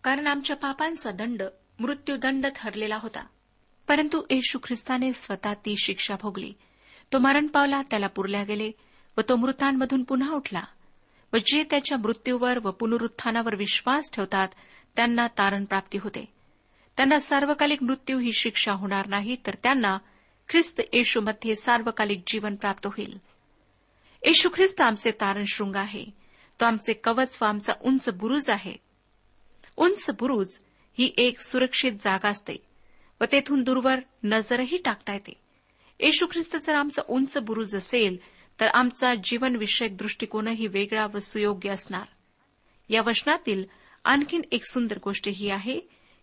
कारण 0.05 0.27
आमच्या 0.27 0.57
पापांचा 0.57 1.11
दंड 1.11 1.43
मृत्यूदंड 1.79 2.47
ठरलेला 2.57 2.97
होता. 2.97 3.27
परंतु 3.89 4.23
येशू 4.31 4.59
ख्रिस्ताने 4.63 5.13
स्वतः 5.13 5.55
ती 5.55 5.75
शिक्षा 5.77 6.15
भोगली. 6.23 6.53
तो 7.13 7.19
मरण 7.19 7.47
पावला 7.47 7.83
त्याला 7.83 8.07
पुरल्या 8.07 8.45
गेले 8.45 8.71
व 9.19 9.21
तो 9.29 9.37
मृतांमधून 9.37 10.03
पुन्हा 10.03 10.33
उठला. 10.33 10.63
व 11.33 11.37
जे 11.47 11.65
त्याच्या 11.71 11.99
मृत्यूवर 11.99 12.59
व 12.59 12.71
पुनरुत्थानावर 12.71 13.55
विश्वास 13.55 14.11
ठेवतात 14.13 14.49
त्यांना 14.97 15.27
तारण 15.27 15.65
प्राप्ती 15.65 15.99
होते. 15.99 16.25
त्यांना 16.97 17.19
सार्वकालिक 17.19 17.83
मृत्यू 17.83 18.19
ही 18.19 18.33
शिक्षा 18.33 18.73
होणार 18.73 19.07
नाही 19.07 19.37
तर 19.47 19.55
त्यांना 19.63 19.99
ख्रिस्त 20.49 20.81
येशूमध्ये 20.93 21.57
सार्वकालिक 21.57 22.23
जीवन 22.27 22.55
प्राप्त 22.55 22.87
होईल. 22.87 23.19
येशू 24.23 24.49
ख्रिस्त 24.55 24.81
आमचे 24.81 25.11
तारण 25.11 25.45
शृंग 25.47 25.77
आहे. 25.77 26.05
तो 26.61 26.65
आमचे 26.65 26.93
कवच 26.93 27.39
व 27.43 27.45
आमचा 27.45 27.73
उंच 27.81 28.09
बुरुज 28.09 28.51
आहे. 28.51 28.77
उंच 29.77 30.11
बुरुज 30.11 30.59
ही 30.99 31.13
एक 31.17 31.41
सुरक्षित 31.41 31.93
जागा 32.01 32.29
असते 32.29 32.55
व 33.21 33.25
तेथून 33.33 33.63
दूरवर 33.63 34.01
नजरही 34.25 34.77
टाकता 34.77 35.13
येते. 35.13 35.33
येशू 36.01 36.27
ख्रिस्त 36.27 36.57
जर 36.57 36.75
आमचा 36.75 37.03
उंच 37.09 37.39
बुरुज 37.39 37.77
असेल 37.77 38.17
तर 38.61 38.67
आमचा 38.67 39.15
जीवनविषयक 39.25 39.97
दृष्टिकोनही 39.97 40.67
वेगळा 40.67 41.07
व 41.07 41.19
सुयोग्य 41.19 41.71
असणार. 41.71 42.05
या 42.89 43.03
वचनातील 43.03 43.65
आणखीन 44.05 44.43
एक 44.53 44.65
सुंदर 44.65 44.99
गोष्ट 45.05 45.29
ही 45.29 45.51
आहे 45.51 45.81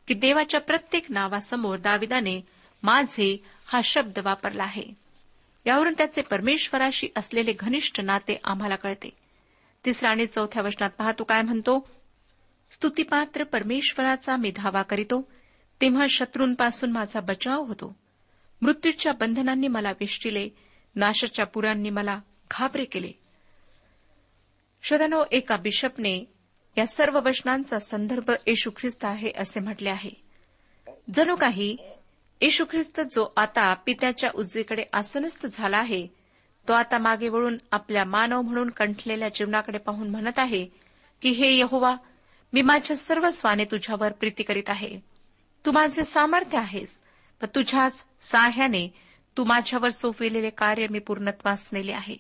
की 0.07 0.13
देवाच्या 0.13 0.59
प्रत्येक 0.59 1.05
नावासमोर 1.09 1.77
दाविदाने 1.77 2.41
माझे 2.83 3.43
हा 3.65 3.81
शब्द 3.83 4.19
वापरला 4.19 4.63
आहे. 4.63 4.83
यावरून 5.65 5.93
त्याचे 5.93 6.21
परमेश्वराशी 6.21 7.07
असलेले 7.15 7.53
घनिष्ठ 7.59 7.99
नाते 7.99 8.39
आम्हाला 8.43 8.75
कळते. 8.75 9.09
तिसरा 9.85 10.09
आणि 10.09 10.25
चौथ्या 10.25 10.63
वचनात 10.63 10.89
पाहतो 10.89 11.23
काय 11.23 11.41
म्हणतो? 11.41 11.89
स्तुतीपात्र 12.71 13.43
परमेश्वराचा 13.43 14.35
मी 14.35 14.51
धावा 14.55 14.81
करीतो 14.81 15.31
तेव्हा 15.81 16.05
शत्रूंपासून 16.09 16.91
माझा 16.91 17.19
बचाव 17.19 17.63
होतो. 17.63 17.95
मृत्यूच्या 18.61 19.13
बंधनांनी 19.13 19.67
मला 19.67 19.91
विष्टिले 19.91 20.49
नाशाच्या 20.95 21.45
पुरांनी 21.45 21.89
मला 21.89 22.19
घाबरे 22.51 22.85
केले. 22.85 23.11
श्रोत्यानो 24.81 25.23
एका 25.31 25.57
बिशपने 25.57 26.33
या 26.79 26.85
सर्व 26.87 27.19
वचनांचा 27.25 27.77
संदर्भ 27.79 28.29
येशू 28.47 28.71
ख्रिस्त 28.77 29.05
आहे 29.05 29.31
असे 29.37 29.59
म्हटले 29.59 29.89
आहे. 29.89 30.09
जणू 31.13 31.35
काही 31.35 31.75
येशू 32.41 32.65
ख्रिस्त 32.71 32.99
जो 33.11 33.25
आता 33.37 33.73
पित्याच्या 33.85 34.29
उजवीकडे 34.35 34.83
आसनस्थ 34.93 35.45
झाला 35.45 35.77
आहे 35.77 36.07
तो 36.67 36.73
आता 36.73 36.97
मागे 36.97 37.29
वळून 37.29 37.57
आपल्या 37.71 38.03
मानव 38.03 38.41
म्हणून 38.41 38.69
कंठलेल्या 38.69 39.29
जीवनाकडे 39.29 39.77
पाहून 39.77 40.09
म्हणत 40.09 40.39
आहे 40.39 40.65
की 41.21 41.29
हे 41.29 41.51
यहोवा 41.57 41.95
मी 42.53 42.61
माझ्या 42.61 42.95
सर्व 42.95 43.29
स्वाने 43.29 43.65
तुझ्यावर 43.65 44.11
प्रीती 44.11 44.43
करीत 44.43 44.69
आहे. 44.69 44.97
तू 45.65 45.71
माझे 45.71 46.03
सामर्थ्य 46.03 46.57
आहेस 46.57 46.97
व 47.41 47.45
तुझ्याच 47.55 48.05
साह्याने 48.21 48.87
तू 49.37 49.43
माझ्यावर 49.43 49.89
सोपविलेले 49.89 50.49
कार्य 50.49 50.85
मी 50.89 50.99
पूर्णत्वास 50.99 51.69
नेले 51.73 51.91
आहे. 51.91 52.15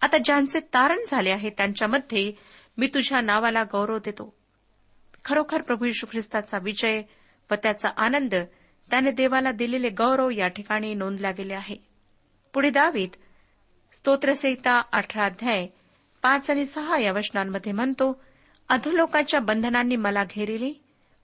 आता 0.00 0.18
ज्यांचे 0.18 0.60
तारण 0.74 0.98
झाले 1.08 1.30
आहे 1.30 1.50
त्यांच्यामध्ये 1.50 2.32
मी 2.78 2.86
तुझ्या 2.86 3.20
नावाला 3.20 3.62
गौरव 3.62 3.98
देतो. 3.98 4.36
खरोखर 5.24 5.62
प्रभू 5.62 5.84
यशू 5.84 6.06
ख्रिस्ताचा 6.10 6.58
विजय 6.62 7.02
व 7.50 7.54
त्याचा 7.54 7.88
आनंद 7.96 8.34
त्याने 8.90 9.10
देवाला 9.10 9.52
दिलेले 9.52 9.88
गौरव 9.88 10.30
या 10.30 10.48
ठिकाणी 10.48 10.94
नोंदला 10.94 11.30
गेले 11.30 11.54
आहे. 11.54 11.76
पुढे 12.54 12.70
दावीत 12.70 13.08
स्तोत्रसहिता 13.92 14.82
अठरा 14.92 15.24
अध्याय 15.24 15.66
पाच 16.22 16.50
आणि 16.50 16.66
सहा 16.66 16.98
या 16.98 17.12
वचनांमध्ये 17.12 17.72
म्हणतो 17.72 18.22
अधोलोकाच्या 18.68 19.40
बंधनांनी 19.40 19.96
मला 19.96 20.24
घेरिले 20.24 20.72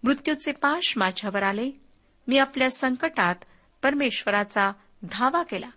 मृत्यूचे 0.03 0.53
पाश 0.53 0.95
माझ्यावर 0.97 1.43
आले 1.43 1.71
मी 2.29 2.38
आपल्या 2.38 2.71
संकटात 2.71 3.35
परमेश्वराचा 3.83 4.73
धावा 5.03 5.43
केला. 5.43 5.71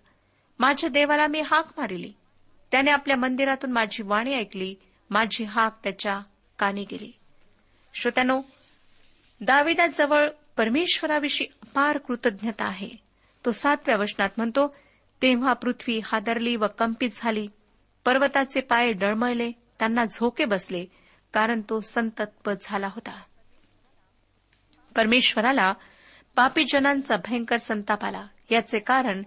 माझ्या 0.58 0.90
देवाला 0.90 1.26
मी 1.26 1.40
हाक 1.40 1.66
मारिली. 1.76 2.12
त्याने 2.70 2.90
आपल्या 2.90 3.16
मंदिरातून 3.16 3.72
माझी 3.72 4.02
वाणी 4.02 4.34
ऐकली 4.34 4.74
माझी 5.10 5.44
हाक 5.44 5.78
त्याच्या 5.84 6.20
कानी 6.58 6.84
गेली. 6.90 7.12
श्रोत्यानो 7.94 8.42
दाविदाजवळ 9.40 10.28
परमेश्वराविषयी 10.56 11.46
अपार 11.62 11.98
कृतज्ञता 11.98 12.64
आहे. 12.64 12.88
तो 13.44 13.50
सातव्या 13.50 13.96
वचनात 13.96 14.28
म्हणतो 14.36 14.76
तेव्हा 15.22 15.52
पृथ्वी 15.52 16.00
हादरली 16.04 16.56
व 16.56 16.66
कंपित 16.78 17.10
झाली. 17.14 17.46
पर्वताचे 18.04 18.60
पाय 18.60 18.92
डळमळले 18.92 19.52
त्यांना 19.78 20.04
झोके 20.04 20.44
बसले 20.44 20.86
कारण 21.32 21.60
तो 21.60 21.80
संतत्प 21.80 22.50
झाला 22.60 22.86
होता. 22.86 23.22
परमेश्वराला 24.96 25.72
पापी 26.36 26.64
जनांचा 26.64 27.16
भयंकर 27.16 27.56
संताप 27.56 28.04
आला. 28.04 28.26
याचे 28.50 28.78
कारण 28.78 29.22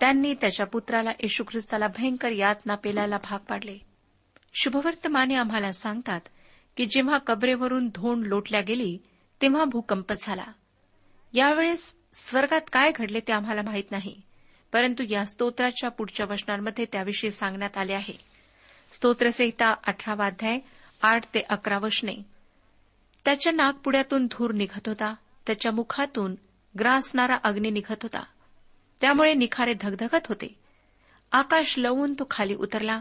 त्यांनी 0.00 0.34
त्याच्या 0.34 0.66
पुत्राला 0.66 1.10
येशू 1.10 1.44
ख्रिस्ताला 1.44 1.86
भयंकर 1.88 2.30
यातना 2.30 2.74
पेलायला 2.74 3.16
भाग 3.16 3.38
पाडले. 3.38 3.93
शुभवर्तमाने 4.54 5.34
आम्हाला 5.34 5.72
सांगतात 5.72 6.20
की 6.76 6.86
जेव्हा 6.86 7.18
कबरेवरून 7.18 7.88
धोंड 7.88 8.26
लोटल्या 8.26 8.60
गेली 8.60 8.98
तेव्हा 9.42 9.64
भूकंप 9.64 10.12
झाला. 10.12 10.44
यावेळेस 11.32 11.98
स्वर्गात 12.14 12.60
काय 12.72 12.92
घडले 12.96 13.20
ते 13.20 13.32
आम्हाला 13.32 13.62
माहीत 13.62 13.90
नाही 13.90 14.20
परंतु 14.72 15.04
या 15.10 15.24
स्तोत्राच्या 15.24 15.90
पुढच्या 15.90 16.26
वचनांमध्ये 16.30 16.84
त्याविषयी 16.92 17.30
सांगण्यात 17.30 17.78
आले 17.78 17.94
आहे. 17.94 18.18
स्तोत्रसहिता 18.92 19.74
अठरावा 19.86 20.26
अध्याय 20.26 20.58
आठ 21.02 21.24
ते 21.34 21.40
अकरा 21.48 21.78
वचने. 21.78 22.14
त्याच्या 23.24 23.52
नागपुड्यातून 23.52 24.26
धूर 24.26 24.52
निघत 24.52 24.88
होता. 24.88 25.14
त्याच्या 25.46 25.72
मुखातून 25.72 26.34
ग्रासणारा 26.78 27.36
अग्नी 27.42 27.70
निघत 27.70 28.02
होता. 28.02 28.22
त्यामुळे 29.00 29.34
निखारे 29.34 29.74
धगधगत 29.80 30.26
होते. 30.28 30.54
आकाश 31.32 31.78
लवून 31.78 32.14
तो 32.14 32.26
खाली 32.30 32.54
उतरला. 32.54 33.00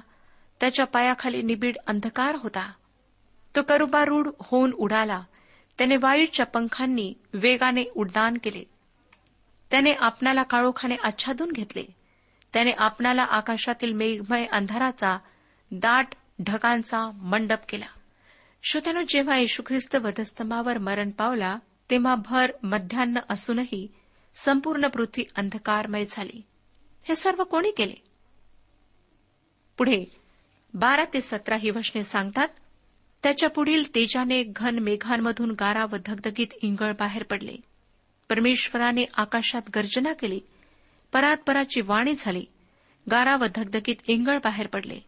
त्याच्या 0.63 0.86
पायाखाली 0.86 1.41
निबिड 1.41 1.78
अंधकार 1.88 2.36
होता. 2.36 2.71
तो 3.56 3.62
करुबारूढ 3.62 4.28
होऊन 4.41 4.71
उडाला. 4.73 5.23
त्याने 5.78 5.95
वाईटच्या 5.95 6.45
पंखांनी 6.45 7.13
वेगाने 7.34 7.84
उड्डाण 7.95 8.38
केले. 8.43 8.63
त्याने 9.71 9.93
आपणाला 9.93 10.43
काळोखाने 10.43 10.95
आच्छादून 11.04 11.52
घेतले. 11.52 11.84
त्याने 12.54 12.71
आपणाला 12.71 13.23
आकाशातील 13.23 13.93
मेघमय 13.93 14.45
अंधाराचा 14.45 15.17
दाट 15.71 16.08
ढगांचा 16.43 17.12
मंडप 17.12 17.60
केला. 17.69 17.88
श्रोत्यानो 18.63 19.02
जेव्हा 19.10 19.38
येशू 19.38 19.63
ख्रिस्त 19.65 19.95
वधस्तंभावर 19.95 20.78
मरण 20.78 21.10
पावला 21.10 21.56
तेव्हा 21.89 22.15
भर 22.15 22.52
मध्यान्न 22.63 23.19
असूनही 23.30 23.88
संपूर्ण 24.36 24.88
पृथ्वी 24.88 25.23
अंधकारमय 25.36 26.06
झाली. 26.10 26.41
हे 27.04 27.15
सर्व 27.15 27.43
कोणी 27.43 27.71
केले? 27.71 27.95
पुढे 29.78 30.22
बारा 30.73 31.03
ते 31.13 31.21
सतरा 31.21 31.55
ही 31.55 31.69
वचने 31.69 32.03
सांगतात. 32.03 32.47
त्याच्या 33.23 33.49
पुढील 33.49 33.95
तेजाने 33.95 34.43
घन 34.43 34.79
मेघांमधून 34.79 35.51
गारा 35.51 35.86
व 35.86 35.95
धगधगीत 36.05 36.47
इंगळ 36.62 36.91
बाहेर 36.91 37.23
पडले. 37.23 37.55
परमेश्वराने 38.29 39.05
आकाशात 39.13 39.62
गर्जना 39.75 40.13
केली. 40.13 40.39
परातपराची 41.13 41.81
वाणी 41.81 42.13
झाली. 42.19 42.45
गारा 43.12 43.36
व 43.36 43.45
धगधगीत 43.55 43.95
इंगळ 44.07 44.38
बाहेर 44.38 44.67
पडले. 44.67 44.99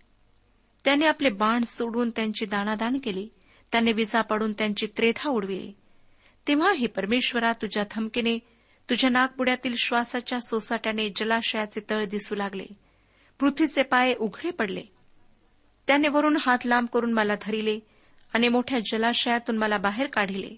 त्याने 0.86 1.06
आपले 1.06 1.30
बाण 1.30 1.63
सोडून 1.63 2.10
त्यांची 2.10 2.45
दाणादाण 2.45 2.97
केली. 2.97 3.30
त्याने 3.71 3.91
विजा 3.91 4.21
पडून 4.21 4.54
त्यांची 4.54 4.88
त्रेधा 4.97 5.30
उडविली. 5.30 5.73
तेव्हाही 6.47 6.88
परमेश्वरा 6.88 7.51
तुझ्या 7.51 7.84
धमकीने 7.91 8.38
तुझ्या 8.89 9.10
नागपुड्यातील 9.10 9.73
श्वासाच्या 9.75 10.39
सोसाट्याने 10.39 11.10
जलाशयाचे 11.10 11.82
तळ 11.89 12.06
दिसू 12.06 12.36
लागले. 12.36 12.65
पृथ्वीचे 13.39 13.84
पाय 13.84 14.13
उघडे 14.13 14.51
पडले. 14.51 14.82
त्याने 15.88 16.08
वरून 16.08 16.38
हात 16.39 16.58
लांब 16.65 16.88
करून 16.88 17.13
मला 17.13 17.34
धरिले 17.41 17.80
आणि 18.34 18.48
मोठ्या 18.48 18.80
जलाशयातून 18.80 19.58
मला 19.58 19.78
बाहेर 19.78 20.08
काढिले. 20.08 20.56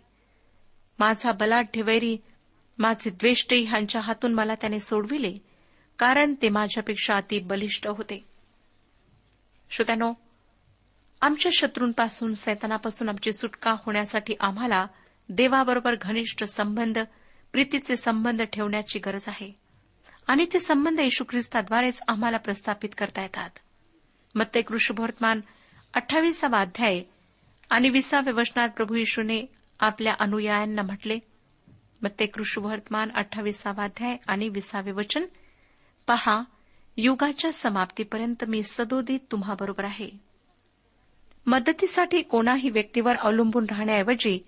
माझा 0.99 1.31
बलाढ्य 1.31 1.81
वैरी 1.81 2.17
माझे 2.77 3.09
द्वेष्टही 3.09 3.63
ह्यांच्या 3.63 4.01
हातून 4.01 4.33
मला 4.33 4.55
त्याने 4.55 4.79
सोडविले 4.79 5.37
कारण 5.99 6.33
ते 6.41 6.49
माझ्यापेक्षा 6.49 7.15
अति 7.15 7.39
बलिष्ठ 7.39 7.87
होते. 7.87 8.25
श्रोत्यानो 9.69 10.13
आमच्या 11.21 11.51
शत्रूंपासून 11.53 12.33
सैतानापासून 12.33 13.09
आमची 13.09 13.33
सुटका 13.33 13.71
होण्यासाठी 13.71 14.35
आम्हाला 14.39 14.87
देवाबरोबर 15.29 15.95
घनिष्ठ 16.01 16.43
संबंध 16.43 16.99
प्रीतीचे 17.51 17.95
संबंध 17.95 18.41
ठेवण्याची 18.41 18.99
गरज 18.99 19.25
आहे. 19.27 19.51
आणि 20.27 20.45
ते 20.53 20.59
संबंध 20.59 20.99
येशू 20.99 21.23
ख्रिस्ताद्वारेच 21.29 22.01
आम्हाला 22.07 22.37
प्रस्थापित 22.37 22.89
करता 22.97 23.21
येतात. 23.21 23.49
मग 24.37 24.45
ते 24.53 24.61
कृष्णभवर्तमान 24.61 25.41
अठ्ठावीसावा 25.93 26.61
अध्याय 26.61 27.03
आणि 27.69 27.89
विसाव्या 27.89 28.33
वचनात 28.33 28.69
प्रभू 28.69 28.95
येशूने 28.95 29.45
आपल्या 29.79 30.15
अनुयायांना 30.19 30.81
म्हटले 30.81 31.19
मग 32.01 32.09
ते 32.19 32.25
कृष्णवर्तमान 32.25 33.09
अठ्ठावीसावा 33.15 33.83
अध्याय 33.83 34.17
आणि 34.27 34.49
विसावे 34.49 34.91
वचन 34.91 35.25
पहा 36.07 36.41
युगाच्या 36.97 37.53
समाप्तीपर्यंत 37.53 38.43
मी 38.47 38.63
सदोदित 38.63 39.19
तुम्हाबरोबर 39.31 39.83
आहे. 39.83 40.09
मदतीसाठी 41.45 42.21
कोणाही 42.21 42.69
व्यक्तीवर 42.69 43.15
अवलंबून 43.15 43.65
राहण्याऐवजी 43.69 44.39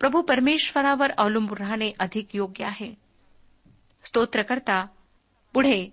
प्रभू 0.00 0.22
परमेश्वरावर 0.22 1.10
अवलंबून 1.10 1.58
राहणे 1.58 1.92
अधिक 1.98 2.36
योग्य 2.36 2.64
आहे. 2.64 2.94
स्तोत्रकर्ता 4.04 4.86
पुढे 5.54 5.90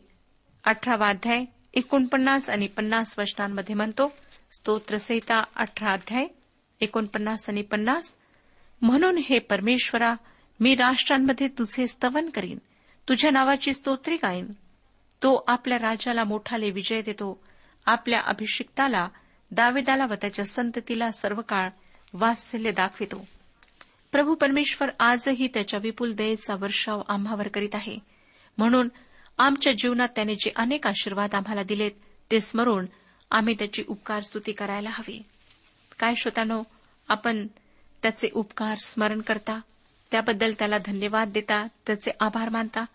अठरावा 0.63 1.07
अध्याय 1.07 1.45
एकोणपन्नास 1.73 2.49
आणि 2.49 2.67
पन्नास 2.67 3.19
वचनांमध्ये 3.19 3.75
म्हणतो 3.75 4.11
स्तोत्रसहिता 4.51 5.43
अठरा 5.55 5.91
अध्याय 5.91 6.27
एकोणपन्नास 6.81 7.49
आणि 7.49 7.61
पन्नास. 7.61 8.15
म्हणून 8.81 9.17
हे 9.17 9.39
परमेश्वरा 9.39 10.15
मी 10.59 10.75
राष्ट्रांमध्ये 10.75 11.47
तुझे 11.47 11.87
स्तवन 11.87 12.29
करीन 12.29 12.57
तुझ्या 13.09 13.31
नावाची 13.31 13.73
स्तोत्री 13.73 14.15
गाईन. 14.15 14.45
तो 15.23 15.43
आपल्या 15.47 15.77
राजाला 15.77 16.23
मोठाले 16.23 16.71
विजय 16.71 17.01
देतो 17.01 17.43
आपल्या 17.85 18.21
अभिषिक्ताला 18.25 19.07
दावेदाला 19.51 20.05
व 20.05 20.13
त्याच्या 20.13 20.45
संततीला 20.45 21.11
सर्व 21.11 21.41
काळ 21.41 21.69
वात्सल्य 22.13 22.71
दाखवितो. 22.71 23.25
प्रभू 24.11 24.35
परमेश्वर 24.35 24.89
आजही 24.99 25.47
त्याच्या 25.47 25.79
विपुल 25.83 26.13
दयेचा 26.13 26.55
वर्षाव 26.55 27.01
आम्हावर 27.07 27.47
करीत 27.47 27.69
आहे. 27.73 27.99
म्हणून 28.57 28.89
आमच्या 29.39 29.73
जीवनात 29.73 30.07
त्याने 30.15 30.35
जे 30.35 30.51
अनेक 30.55 30.87
आशीर्वाद 30.87 31.35
आम्हाला 31.35 31.61
दिलेत 31.63 31.91
ते 32.31 32.39
स्मरून 32.39 32.85
आम्ही 33.31 33.53
त्याची 33.53 33.83
उपकार 33.87 34.19
स्तुती 34.19 34.51
करायला 34.51 34.89
हवी. 34.91 35.21
काय 35.99 36.15
श्रोतानो 36.15 36.63
आपण 37.07 37.47
त्याचे 38.01 38.29
उपकार 38.33 38.75
स्मरण 38.85 39.21
करता 39.21 39.59
त्याबद्दल 40.11 40.51
त्याला 40.59 40.77
धन्यवाद 40.77 41.29
देता 41.29 41.67
त्याचे 41.87 42.11
आभार 42.19 42.49
मानता. 42.49 42.85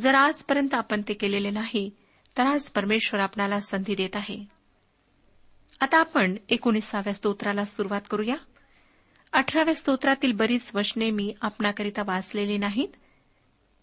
जर 0.00 0.14
आजपर्यंत 0.14 0.74
आपण 0.74 1.00
ते 1.08 1.14
केलेले 1.14 1.50
नाही 1.50 1.90
तर 2.38 2.46
आज 2.46 2.70
परमेश्वर 2.70 3.20
आपणाला 3.20 3.60
संधी 3.60 3.94
देत 3.94 4.16
आहे. 4.16 4.44
आता 5.80 5.98
आपण 5.98 6.36
एकोणीसाव्या 6.48 7.12
स्तोत्राला 7.12 7.64
सुरुवात 7.64 8.00
करूया. 8.10 8.36
अठराव्या 9.32 9.74
स्तोत्रातील 9.74 10.32
बरीच 10.32 10.70
वचने 10.74 11.10
मी 11.10 11.34
आपणाकरिता 11.40 12.02
वाचलेली 12.06 12.58
नाहीत 12.58 12.88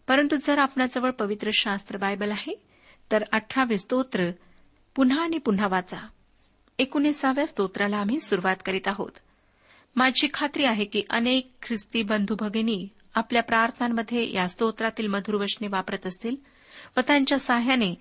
परंतु 0.10 0.36
जर 0.36 0.60
आपणाजवळ 0.60 1.12
पवित्र 1.12 1.50
शास्त्र 1.54 1.98
बायबल 1.98 2.32
आहे 2.32 2.62
तर 3.12 3.24
अठरावे 3.32 3.78
स्तोत्र 3.78 4.32
पुन्हा 4.96 5.24
आणि 5.24 5.38
पुन्हा 5.38 5.68
वाचा. 5.68 5.98
एकोणीसाव्या 6.80 7.48
स्तोत्राला 7.48 7.98
आम्ही 7.98 8.20
सुरुवात 8.20 8.56
करीत 8.66 8.88
आहोत. 8.88 9.12
माझी 9.96 10.28
खात्री 10.34 10.64
आहे 10.64 10.86
की 10.86 11.04
अनेक 11.10 11.52
ख्रिस्ती 11.62 12.04
बंधू 12.04 12.36
भगिनी 12.40 12.88
आपल्या 13.16 13.44
प्रार्थनांमध्ये 13.44 14.34
या 14.34 14.48
स्तोत्रातील 14.48 15.08
मधुर 15.08 15.36
वचने 15.36 15.68
वापरत 15.68 16.08
असतील 16.08 16.36
व 16.98 17.00
त्यांच्या 17.08 17.40
साह्याने 17.40 17.96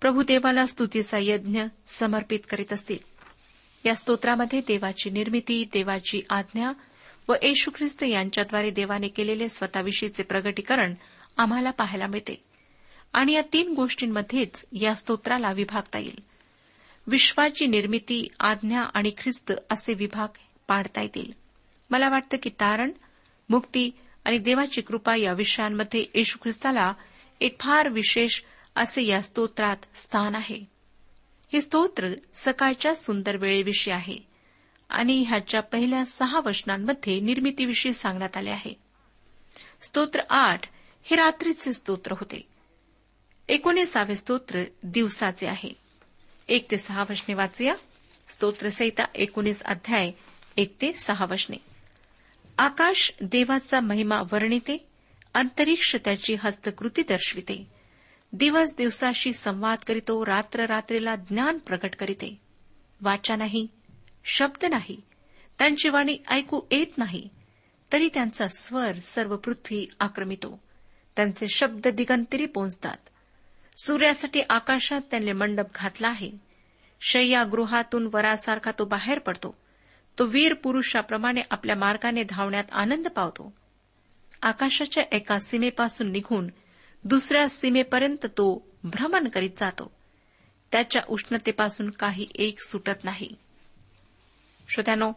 प्रभुदेवाला 0.00 0.66
स्तुतीचा 0.66 1.18
यज्ञ 1.20 1.62
समर्पित 1.86 2.40
करीत 2.50 2.72
असतील. 2.72 2.98
या 3.84 3.94
स्तोत्रामध्ये 3.94 4.60
देवाची 4.60 5.10
निर्मिती 5.10 5.64
देवाची 5.72 6.20
आज्ञा 6.30 6.72
व 7.28 7.34
येशू 7.42 7.70
ख्रिस्त 7.74 8.04
यांच्याद्वारे 8.04 8.70
देवाने 8.70 9.08
केलेले 9.08 9.48
स्वतःविषयीचे 9.48 10.22
प्रगटीकरण 10.22 10.94
आम्हाला 11.36 11.70
पाहायला 11.70 12.06
मिळते. 12.06 12.44
आणि 13.12 13.32
या 13.32 13.42
तीन 13.52 13.72
गोष्टींमध्येच 13.72 14.66
या 14.72 14.94
स्तोत्राला 14.94 15.52
विभागता 15.52 15.98
येईल. 15.98 16.18
विश्वाची 17.06 17.66
निर्मिती 17.66 18.28
आज्ञा 18.40 18.80
आणि 18.94 19.10
ख्रिस्त 19.18 19.52
असे 19.70 19.94
विभाग 19.94 20.28
पाडता 20.68 21.02
येतील. 21.02 21.32
मला 21.90 22.08
वाटतं 22.08 22.36
की 22.42 22.50
तारण 22.50 22.90
मुक्ती 23.48 23.90
आणि 24.24 24.38
देवाची 24.38 24.80
कृपा 24.80 25.16
या 25.16 25.32
विषयांमध्ये 25.32 26.06
येशू 26.14 26.38
ख्रिस्ताला 26.42 26.92
एक 27.40 27.60
फार 27.60 27.88
विशेष 27.88 28.42
असे 28.74 29.02
या 29.02 29.22
स्तोत्रात 29.22 29.76
स्थान 29.94 30.34
आहे. 30.34 30.64
हे 31.52 31.60
स्तोत्र 31.60 32.08
सकाळच्या 32.34 32.94
सुंदर 32.94 33.36
वेळेविषयी 33.36 33.94
आहे 33.94 34.18
आणि 34.88 35.22
ह्याच्या 35.22 35.60
पहिल्या 35.60 36.04
सहा 36.04 36.40
वचनांमध्ये 36.44 37.20
निर्मितीविषयी 37.20 37.94
सांगण्यात 37.94 38.36
आले 38.36 38.50
आहे. 38.50 38.74
स्तोत्र 39.82 40.20
आठ 40.30 40.60
हे 41.10 41.16
रात्रीचे 41.16 41.72
स्तोत्र 41.72 42.12
होते. 42.12 42.48
एकोणीसावे 43.48 44.16
स्तोत्र 44.16 44.64
दिवसाचे 44.82 45.46
आहे. 45.46 45.72
एक 46.48 46.70
ते 46.70 46.76
सहा 46.76 47.04
वशने 47.10 47.34
वाचूया. 47.34 47.74
स्तोत्रसहिता 48.28 49.04
एकोणीस 49.14 49.62
अध्याय 49.62 50.10
एक 50.56 50.76
ते 50.82 50.92
सहा 50.92 51.24
वशने. 51.30 51.56
आकाश 52.58 53.12
देवाचा 53.20 53.80
महिमा 53.80 54.20
वर्णिते 54.20 54.88
अंतरिक्ष 55.34 55.96
त्याची 55.96 56.36
हस्तकृती 56.40 57.02
दर्शविते. 57.02 57.70
दिवस 58.32 58.76
दिवसाशी 58.76 59.32
संवाद 59.32 59.78
करीतो 59.86 60.26
रात्र 60.26 60.66
रात्रीला 60.66 61.16
ज्ञान 61.16 61.58
प्रकट 61.58 61.94
करीते. 61.96 62.40
वाचा 63.00 63.36
नाही 63.36 63.66
शब्द 64.24 64.64
नाही 64.64 65.00
त्यांची 65.58 65.88
वाणी 65.88 66.18
ऐकू 66.28 66.60
येत 66.70 66.98
नाही 66.98 67.28
तरी 67.92 68.08
त्यांचा 68.14 68.48
स्वर 68.48 68.98
सर्व 68.98 69.36
पृथ्वी 69.36 69.86
आक्रमितो. 70.00 70.65
त्यांचे 71.16 71.46
शब्द 71.48 71.88
दिगंतरी 71.88 72.46
पोचतात 72.46 72.96
सूर्यासाठी 73.76 74.42
आकाशात 74.50 75.00
त्यांनी 75.10 75.32
मंडप 75.32 75.66
घातला 75.74 76.08
आहे. 76.08 76.30
शय्यागृहातून 77.00 78.08
वरासारखा 78.12 78.70
तो 78.78 78.84
बाहेर 78.84 79.18
पडतो. 79.18 79.56
तो 80.18 80.24
वीर 80.24 80.54
पुरुषाप्रमाणे 80.54 81.40
आपल्या 81.50 81.76
मार्गाने 81.76 82.22
धावण्यात 82.22 82.64
आनंद 82.72 83.08
पावतो. 83.08 83.52
आकाशाच्या 84.42 85.04
एका 85.12 85.38
सीमेपासून 85.38 86.12
निघून 86.12 86.46
दुसऱ्या 87.04 87.48
सीमेपर्यंत 87.48 88.26
तो 88.26 88.70
भ्रमण 88.84 89.28
करीत 89.28 89.50
जातो. 89.56 89.94
त्याच्या 90.72 91.02
उष्णतेपासून 91.08 91.90
काही 91.90 92.26
एक 92.34 92.62
सुटत 92.62 93.04
नाही. 93.04 93.30
श्रोत्यानो 94.68 95.12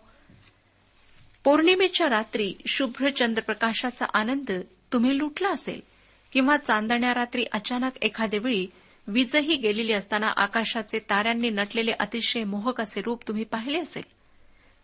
पौर्णिमेच्या 1.43 2.09
रात्री 2.09 2.53
शुभ्र 2.65 3.09
चंद्रप्रकाशाचा 3.09 4.05
आनंद 4.13 4.51
तुम्ही 4.93 5.17
लुटला 5.17 5.49
असेल. 5.49 5.88
किंवा 6.31 6.57
चांदण्या 6.57 7.13
रात्री 7.13 7.45
अचानक 7.51 7.91
एखाद्या 8.01 8.39
वेळी 8.43 8.67
वीजही 9.07 9.55
गेलेली 9.55 9.93
असताना 9.93 10.27
आकाशाचे 10.27 10.99
ताऱ्यांनी 10.99 11.49
नटलेले 11.49 11.91
अतिशय 11.91 12.43
मोहक 12.43 12.81
असे 12.81 13.01
रूप 13.01 13.27
तुम्ही 13.27 13.43
पाहिले 13.43 13.79
असेल. 13.79 14.03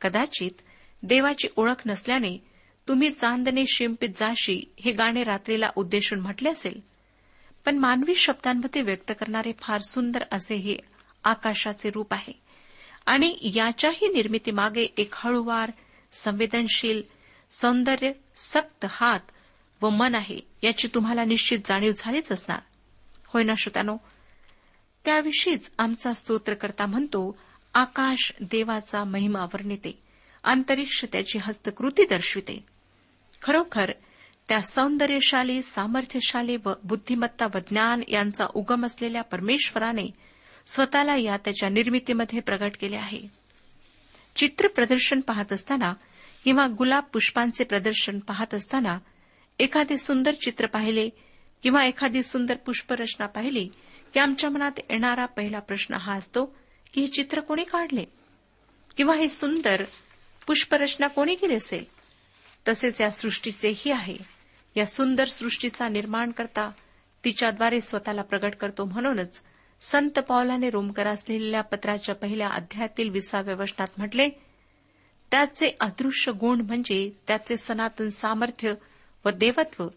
कदाचित 0.01 0.51
देवाची 1.03 1.47
ओळख 1.55 1.81
नसल्याने 1.86 2.38
तुम्ही 2.88 3.10
चांदणे 3.10 3.63
शिंपित 3.67 4.10
जाशी 4.17 4.73
हे 4.79 4.91
गाणे 4.91 5.23
रात्रीला 5.23 5.69
उद्देशून 5.75 6.19
म्हटले 6.19 6.49
असेल. 6.49 6.79
पण 7.65 7.77
मानवी 7.77 8.15
शब्दांमध्ये 8.15 8.81
व्यक्त 8.81 9.12
करणारे 9.12 9.51
फार 9.62 9.81
सुंदर 9.81 10.23
असे 10.31 10.55
हे 10.55 10.77
आकाशाचे 11.23 11.89
रूप 11.89 12.13
आहे. 12.13 12.34
आणि 13.05 13.38
याच्याही 13.41 14.08
निर्मितीमागे 14.08 14.84
एक 14.97 15.10
हळूवार 15.13 15.71
संवेदनशील 16.12 17.01
सौंदर्य 17.51 18.12
सक्त 18.36 18.86
हात 18.89 19.19
व 19.81 19.89
मन 19.89 20.15
आहे 20.15 20.39
याची 20.63 20.88
तुम्हाला 20.95 21.25
निश्चित 21.25 21.59
जाणीव 21.65 21.91
झालीच 21.97 22.31
असणार. 22.31 22.59
होय 23.25 23.43
ना 23.43 23.53
श्रोत्यानो? 23.57 23.97
त्याविषयीच 25.05 25.71
आमचा 25.77 26.13
स्तोत्रकर्ता 26.13 26.85
म्हणतो 26.85 27.38
आकाश 27.73 28.31
देवाचा 28.39 29.03
महिमा 29.03 29.39
वर्णिते 29.39 30.03
अंतरिक्ष 30.43 31.05
त्याची 31.11 31.39
हस्तकृती 31.41 32.03
दर्शविते. 32.03 32.65
खरोखर 33.41 33.91
त्या 34.49 34.61
सौंदर्यशाली 34.61 35.61
सामर्थ्यशाली 35.61 36.57
व 36.65 36.73
बुद्धिमत्ता 36.83 37.45
व 37.55 37.57
ज्ञान 37.57 38.01
यांचा 38.07 38.45
उगम 38.53 38.85
असलेल्या 38.85 39.21
परमेश्वराने 39.21 40.11
स्वतःला 40.67 41.15
या 41.15 41.38
त्याच्या 41.38 41.69
निर्मितीमध्ये 41.69 42.39
प्रगट 42.39 42.71
केले 42.79 42.95
आहे. 42.95 43.45
चित्र 44.35 44.67
प्रदर्शन 44.67 45.19
पाहत 45.19 45.53
असताना 45.53 45.93
किंवा 46.43 46.67
गुलाब 46.77 47.03
पुष्पांचे 47.13 47.63
प्रदर्शन 47.63 48.19
पाहत 48.19 48.53
असताना 48.53 48.97
एखादे 49.60 49.98
सुंदर 49.98 50.32
चित्र 50.34 50.65
पाहिले 50.65 51.10
किंवा 51.63 51.84
एखादी 51.84 52.24
सुंदर 52.24 52.56
पुष्परचना 52.56 53.26
पाहिली 53.26 53.70
की 54.13 54.20
आमच्या 54.20 54.50
मनात 54.50 54.80
येणारा 54.89 55.26
पहिला 55.26 55.60
प्रश्न 55.60 55.96
हा 55.96 56.13
असतो 56.13 56.46
की 56.94 57.02
हे 57.02 57.08
चित्र 57.08 57.39
कोणी 57.39 57.63
काढले? 57.63 58.06
किंवा 58.98 59.15
हे 59.15 59.30
सुंदर 59.30 59.84
पुष्परचना 60.48 61.08
कोणी 61.08 61.36
केली 61.36 61.56
असेल? 61.56 61.84
तसेच 62.68 63.02
या 63.02 63.12
सृष्टीचेही 63.12 63.91
आहे. 63.91 64.18
या 64.76 64.86
सुंदर 64.86 65.28
सृष्टीचा 65.28 65.88
निर्माण 65.88 66.32
करता 66.32 66.72
तिच्याद्वारे 67.24 67.82
स्वतःला 67.82 68.22
प्रगट 68.22 68.56
करतो 68.56 68.86
म्हणूनच 68.86 69.41
संत 69.82 70.20
पौलाने 70.20 70.70
रोमकरास 70.70 71.26
लिहिलेल्या 71.30 71.62
पत्राच्या 71.62 72.15
पहिल्या 72.15 72.48
अध्यायातील 72.48 73.10
विसाव्या 73.10 73.56
वचनात 73.56 73.88
म्हटले 73.98 74.30
त्याचे 75.32 75.78
अदृश्य 75.80 76.32
गुण 76.32 76.62
म्हणजे 76.62 77.12
त्याचे 77.28 77.58
सनातन 77.58 78.10
सामर्थ्य 78.10 78.74
व 79.25 79.29
देवत्व 79.29 79.88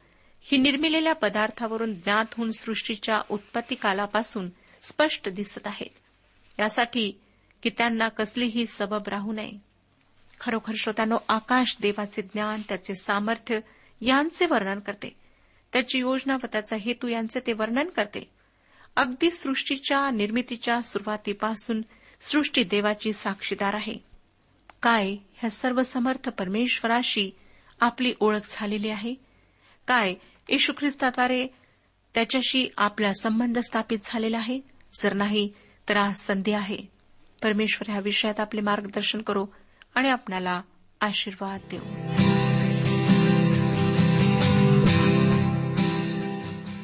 ही 0.40 0.58
निर्मिलेल्या 0.58 1.12
पदार्थावरून 1.12 1.94
ज्ञात 1.94 2.24
होऊन 2.36 2.50
सृष्टीच्या 2.50 3.20
उत्पत्ती 3.30 3.74
कालापासून 3.74 4.50
स्पष्ट 4.82 5.28
दिसत 5.28 5.66
आहेत. 5.66 5.90
यासाठी 6.60 7.20
की 7.62 7.70
त्यांना 7.78 8.08
कसलीही 8.08 8.66
सबब 8.66 9.02
राहू 9.06 9.32
नये. 9.32 9.52
खरोखर 10.40 10.72
श्रोत्यानो 10.76 11.16
आकाश 11.28 11.76
देवाचे 11.80 12.22
ज्ञान 12.22 12.62
त्याचे 12.68 12.94
सामर्थ्य 12.94 13.58
यांचे 14.00 14.46
वर्णन 14.46 14.78
करते. 14.78 15.16
त्याची 15.72 15.98
योजना 15.98 16.34
व 16.34 16.46
त्याचा 16.52 16.76
हेतू 16.76 17.08
यांचे 17.08 17.40
ते 17.46 17.52
वर्णन 17.52 17.88
करते. 17.88 18.30
अगदी 18.96 19.30
सृष्टीच्या 19.30 20.10
निर्मितीच्या 20.10 20.82
सुरुवातीपासून 20.82 21.82
सृष्टी 22.20 22.64
देवाची 22.64 23.12
साक्षीदार 23.12 23.74
आहे. 23.74 23.94
काय 24.82 25.10
ह्या 25.10 25.50
सर्व 25.50 25.82
समर्थ 25.82 26.28
परमेश्वराशी 26.28 27.30
आपली 27.80 28.14
ओळख 28.20 28.40
झालेली 28.50 28.88
आहे. 28.88 29.14
काय 29.86 30.14
येशू 30.48 30.72
ख्रिस्ताद्वारे 30.78 31.46
त्याच्याशी 32.14 32.68
आपला 32.76 33.12
संबंध 33.12 33.58
स्थापित 33.58 33.98
झालेला 34.04 34.38
आहे? 34.38 34.60
जर 35.02 35.12
नाही 35.12 35.52
तर 35.88 35.96
आज 35.96 36.14
संधी 36.14 36.52
आहे. 36.52 36.78
परमेश्वर 37.42 37.90
ह्या 37.90 38.00
विषयात 38.00 38.40
आपले 38.40 38.60
मार्गदर्शन 38.60 39.22
करो 39.22 39.46
आणि 39.94 40.08
आपणाला 40.08 40.62
आशीर्वाद 41.00 41.60
देऊ. 41.70 41.82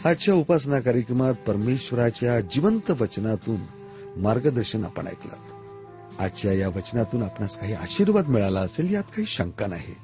आजच्या 0.09 0.35
उपासना 0.35 0.80
कार्यक्रमात 0.80 1.35
परमेश्वराच्या 1.35 2.40
जिवंत 2.40 2.90
वचनातून 2.90 3.61
मार्गदर्शन 4.16 4.85
आपण 4.85 5.07
ऐकलं. 5.07 5.54
आजच्या 6.18 6.52
या 6.52 6.68
वचनातून 6.68 7.22
आपणास 7.22 7.59
काही 7.59 7.74
आशीर्वाद 7.74 8.28
मिळाला 8.28 8.61
असेल 8.61 8.94
यात 8.94 9.02
काही 9.02 9.26
शंका 9.26 9.66
नाही. 9.66 10.04